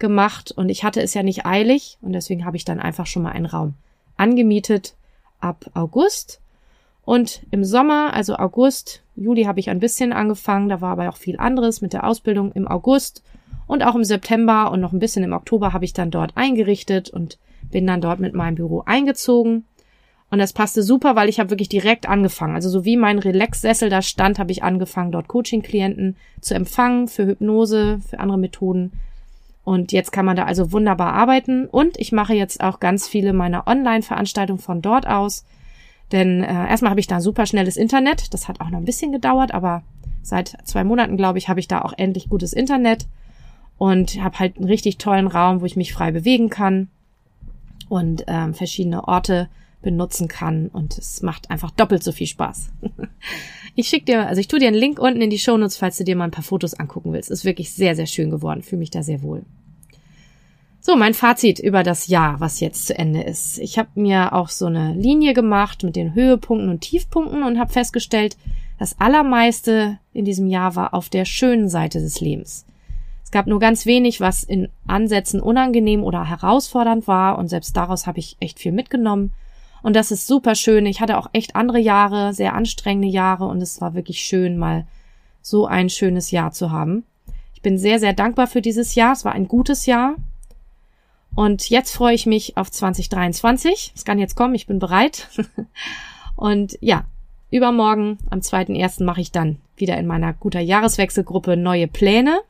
gemacht. 0.00 0.50
Und 0.50 0.68
ich 0.68 0.82
hatte 0.82 1.00
es 1.00 1.14
ja 1.14 1.22
nicht 1.22 1.46
eilig. 1.46 1.96
Und 2.02 2.12
deswegen 2.12 2.44
habe 2.44 2.56
ich 2.56 2.64
dann 2.64 2.80
einfach 2.80 3.06
schon 3.06 3.22
mal 3.22 3.32
einen 3.32 3.46
Raum 3.46 3.74
angemietet 4.16 4.96
ab 5.38 5.64
August. 5.74 6.40
Und 7.08 7.40
im 7.50 7.64
Sommer, 7.64 8.12
also 8.12 8.36
August, 8.36 9.00
Juli 9.16 9.44
habe 9.44 9.60
ich 9.60 9.70
ein 9.70 9.80
bisschen 9.80 10.12
angefangen. 10.12 10.68
Da 10.68 10.82
war 10.82 10.90
aber 10.90 11.08
auch 11.08 11.16
viel 11.16 11.38
anderes 11.38 11.80
mit 11.80 11.94
der 11.94 12.06
Ausbildung 12.06 12.52
im 12.52 12.68
August. 12.68 13.22
Und 13.66 13.82
auch 13.82 13.94
im 13.94 14.04
September 14.04 14.70
und 14.70 14.80
noch 14.80 14.92
ein 14.92 14.98
bisschen 14.98 15.24
im 15.24 15.32
Oktober 15.32 15.72
habe 15.72 15.86
ich 15.86 15.94
dann 15.94 16.10
dort 16.10 16.36
eingerichtet 16.36 17.08
und 17.08 17.38
bin 17.70 17.86
dann 17.86 18.02
dort 18.02 18.20
mit 18.20 18.34
meinem 18.34 18.56
Büro 18.56 18.82
eingezogen. 18.84 19.64
Und 20.30 20.38
das 20.38 20.52
passte 20.52 20.82
super, 20.82 21.16
weil 21.16 21.30
ich 21.30 21.40
habe 21.40 21.48
wirklich 21.48 21.70
direkt 21.70 22.06
angefangen. 22.06 22.54
Also 22.54 22.68
so 22.68 22.84
wie 22.84 22.98
mein 22.98 23.18
Relax-Sessel 23.18 23.88
da 23.88 24.02
stand, 24.02 24.38
habe 24.38 24.52
ich 24.52 24.62
angefangen, 24.62 25.10
dort 25.10 25.28
Coaching-Klienten 25.28 26.14
zu 26.42 26.52
empfangen 26.52 27.08
für 27.08 27.24
Hypnose, 27.24 28.00
für 28.06 28.20
andere 28.20 28.36
Methoden. 28.36 28.92
Und 29.64 29.92
jetzt 29.92 30.12
kann 30.12 30.26
man 30.26 30.36
da 30.36 30.44
also 30.44 30.72
wunderbar 30.72 31.14
arbeiten. 31.14 31.68
Und 31.68 31.98
ich 31.98 32.12
mache 32.12 32.34
jetzt 32.34 32.62
auch 32.62 32.80
ganz 32.80 33.08
viele 33.08 33.32
meiner 33.32 33.66
Online-Veranstaltungen 33.66 34.60
von 34.60 34.82
dort 34.82 35.06
aus. 35.06 35.46
Denn 36.12 36.42
äh, 36.42 36.68
erstmal 36.68 36.90
habe 36.90 37.00
ich 37.00 37.06
da 37.06 37.20
super 37.20 37.46
schnelles 37.46 37.76
Internet. 37.76 38.32
Das 38.32 38.48
hat 38.48 38.60
auch 38.60 38.70
noch 38.70 38.78
ein 38.78 38.84
bisschen 38.84 39.12
gedauert, 39.12 39.52
aber 39.52 39.82
seit 40.22 40.56
zwei 40.64 40.84
Monaten, 40.84 41.16
glaube 41.16 41.38
ich, 41.38 41.48
habe 41.48 41.60
ich 41.60 41.68
da 41.68 41.82
auch 41.82 41.92
endlich 41.96 42.28
gutes 42.28 42.52
Internet 42.52 43.06
und 43.76 44.22
habe 44.22 44.38
halt 44.38 44.56
einen 44.56 44.66
richtig 44.66 44.98
tollen 44.98 45.26
Raum, 45.26 45.60
wo 45.60 45.66
ich 45.66 45.76
mich 45.76 45.92
frei 45.92 46.10
bewegen 46.10 46.50
kann 46.50 46.88
und 47.88 48.24
ähm, 48.26 48.54
verschiedene 48.54 49.06
Orte 49.06 49.48
benutzen 49.80 50.26
kann 50.26 50.68
und 50.68 50.98
es 50.98 51.22
macht 51.22 51.50
einfach 51.50 51.70
doppelt 51.70 52.02
so 52.02 52.10
viel 52.10 52.26
Spaß. 52.26 52.70
ich 53.76 53.88
schicke 53.88 54.06
dir, 54.06 54.26
also 54.26 54.40
ich 54.40 54.48
tue 54.48 54.58
dir 54.58 54.68
einen 54.68 54.76
Link 54.76 54.98
unten 54.98 55.20
in 55.20 55.30
die 55.30 55.38
Shownotes, 55.38 55.76
falls 55.76 55.96
du 55.96 56.04
dir 56.04 56.16
mal 56.16 56.24
ein 56.24 56.32
paar 56.32 56.42
Fotos 56.42 56.74
angucken 56.74 57.12
willst. 57.12 57.30
Ist 57.30 57.44
wirklich 57.44 57.72
sehr, 57.72 57.94
sehr 57.94 58.06
schön 58.06 58.30
geworden. 58.30 58.62
Fühle 58.62 58.80
mich 58.80 58.90
da 58.90 59.02
sehr 59.02 59.22
wohl. 59.22 59.44
So, 60.80 60.96
mein 60.96 61.12
Fazit 61.12 61.58
über 61.58 61.82
das 61.82 62.06
Jahr, 62.06 62.40
was 62.40 62.60
jetzt 62.60 62.86
zu 62.86 62.96
Ende 62.96 63.22
ist. 63.22 63.58
Ich 63.58 63.78
habe 63.78 63.88
mir 63.96 64.32
auch 64.32 64.48
so 64.48 64.66
eine 64.66 64.94
Linie 64.94 65.34
gemacht 65.34 65.82
mit 65.82 65.96
den 65.96 66.14
Höhepunkten 66.14 66.70
und 66.70 66.80
Tiefpunkten 66.80 67.42
und 67.42 67.58
habe 67.58 67.72
festgestellt, 67.72 68.36
das 68.78 68.98
Allermeiste 69.00 69.98
in 70.12 70.24
diesem 70.24 70.46
Jahr 70.46 70.76
war 70.76 70.94
auf 70.94 71.08
der 71.08 71.24
schönen 71.24 71.68
Seite 71.68 72.00
des 72.00 72.20
Lebens. 72.20 72.64
Es 73.24 73.32
gab 73.32 73.46
nur 73.46 73.58
ganz 73.58 73.86
wenig, 73.86 74.20
was 74.20 74.44
in 74.44 74.68
Ansätzen 74.86 75.40
unangenehm 75.40 76.04
oder 76.04 76.24
herausfordernd 76.24 77.08
war 77.08 77.38
und 77.38 77.48
selbst 77.48 77.76
daraus 77.76 78.06
habe 78.06 78.20
ich 78.20 78.36
echt 78.40 78.60
viel 78.60 78.72
mitgenommen 78.72 79.32
und 79.82 79.96
das 79.96 80.10
ist 80.12 80.26
super 80.26 80.54
schön. 80.54 80.86
Ich 80.86 81.00
hatte 81.00 81.18
auch 81.18 81.28
echt 81.32 81.56
andere 81.56 81.80
Jahre, 81.80 82.32
sehr 82.32 82.54
anstrengende 82.54 83.08
Jahre 83.08 83.46
und 83.46 83.60
es 83.60 83.80
war 83.80 83.94
wirklich 83.94 84.20
schön, 84.20 84.56
mal 84.56 84.86
so 85.42 85.66
ein 85.66 85.90
schönes 85.90 86.30
Jahr 86.30 86.52
zu 86.52 86.70
haben. 86.70 87.04
Ich 87.54 87.62
bin 87.62 87.78
sehr, 87.78 87.98
sehr 87.98 88.12
dankbar 88.12 88.46
für 88.46 88.62
dieses 88.62 88.94
Jahr. 88.94 89.12
Es 89.12 89.24
war 89.24 89.32
ein 89.32 89.48
gutes 89.48 89.86
Jahr. 89.86 90.14
Und 91.38 91.70
jetzt 91.70 91.92
freue 91.92 92.16
ich 92.16 92.26
mich 92.26 92.56
auf 92.56 92.68
2023. 92.68 93.92
Es 93.94 94.04
kann 94.04 94.18
jetzt 94.18 94.34
kommen, 94.34 94.56
ich 94.56 94.66
bin 94.66 94.80
bereit. 94.80 95.28
und 96.36 96.76
ja, 96.80 97.04
Übermorgen, 97.52 98.18
am 98.28 98.40
2.1. 98.40 99.04
mache 99.04 99.20
ich 99.20 99.30
dann 99.30 99.58
wieder 99.76 99.96
in 99.98 100.08
meiner 100.08 100.32
guter 100.32 100.58
Jahreswechselgruppe 100.58 101.56
neue 101.56 101.86
Pläne. 101.86 102.40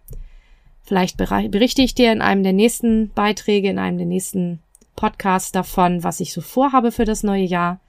Vielleicht 0.84 1.18
berichte 1.18 1.82
ich 1.82 1.94
dir 1.94 2.10
in 2.12 2.22
einem 2.22 2.42
der 2.42 2.54
nächsten 2.54 3.10
Beiträge, 3.10 3.68
in 3.68 3.78
einem 3.78 3.98
der 3.98 4.06
nächsten 4.06 4.60
Podcasts 4.96 5.52
davon, 5.52 6.02
was 6.02 6.20
ich 6.20 6.32
so 6.32 6.40
vorhabe 6.40 6.90
für 6.90 7.04
das 7.04 7.22
neue 7.22 7.44
Jahr. 7.44 7.80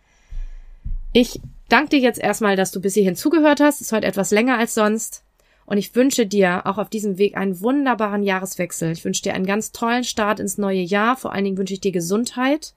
Ich 1.14 1.40
danke 1.70 1.92
dir 1.92 2.00
jetzt 2.00 2.20
erstmal, 2.20 2.58
dass 2.58 2.72
du 2.72 2.82
bis 2.82 2.96
hierhin 2.96 3.16
zugehört 3.16 3.62
hast. 3.62 3.80
Ist 3.80 3.94
heute 3.94 4.06
etwas 4.06 4.32
länger 4.32 4.58
als 4.58 4.74
sonst. 4.74 5.24
Und 5.70 5.78
ich 5.78 5.94
wünsche 5.94 6.26
dir 6.26 6.66
auch 6.66 6.80
auf 6.80 6.90
diesem 6.90 7.20
Weg 7.20 7.38
einen 7.38 7.62
wunderbaren 7.62 8.24
Jahreswechsel. 8.24 8.92
Ich 8.92 9.06
wünsche 9.06 9.22
dir 9.22 9.36
einen 9.36 9.46
ganz 9.46 9.72
tollen 9.72 10.04
Start 10.04 10.40
ins 10.40 10.58
neue 10.58 10.82
Jahr. 10.82 11.16
Vor 11.16 11.32
allen 11.32 11.44
Dingen 11.44 11.60
wünsche 11.60 11.76
ich 11.76 11.80
dir 11.80 11.92
Gesundheit. 11.92 12.74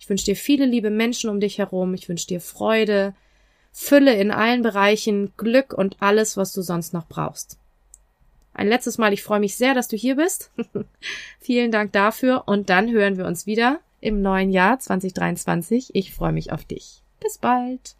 Ich 0.00 0.10
wünsche 0.10 0.24
dir 0.24 0.34
viele 0.34 0.66
liebe 0.66 0.90
Menschen 0.90 1.30
um 1.30 1.38
dich 1.38 1.58
herum. 1.58 1.94
Ich 1.94 2.08
wünsche 2.08 2.26
dir 2.26 2.40
Freude, 2.40 3.14
Fülle 3.70 4.16
in 4.16 4.32
allen 4.32 4.62
Bereichen, 4.62 5.32
Glück 5.36 5.72
und 5.72 6.02
alles, 6.02 6.36
was 6.36 6.52
du 6.52 6.62
sonst 6.62 6.92
noch 6.92 7.06
brauchst. 7.06 7.56
Ein 8.52 8.66
letztes 8.66 8.98
Mal, 8.98 9.12
ich 9.12 9.22
freue 9.22 9.38
mich 9.38 9.54
sehr, 9.54 9.74
dass 9.74 9.86
du 9.86 9.96
hier 9.96 10.16
bist. 10.16 10.50
Vielen 11.38 11.70
Dank 11.70 11.92
dafür 11.92 12.42
und 12.46 12.68
dann 12.68 12.90
hören 12.90 13.16
wir 13.16 13.26
uns 13.26 13.46
wieder 13.46 13.78
im 14.00 14.22
neuen 14.22 14.50
Jahr 14.50 14.80
2023. 14.80 15.94
Ich 15.94 16.12
freue 16.12 16.32
mich 16.32 16.50
auf 16.50 16.64
dich. 16.64 17.00
Bis 17.20 17.38
bald. 17.38 17.94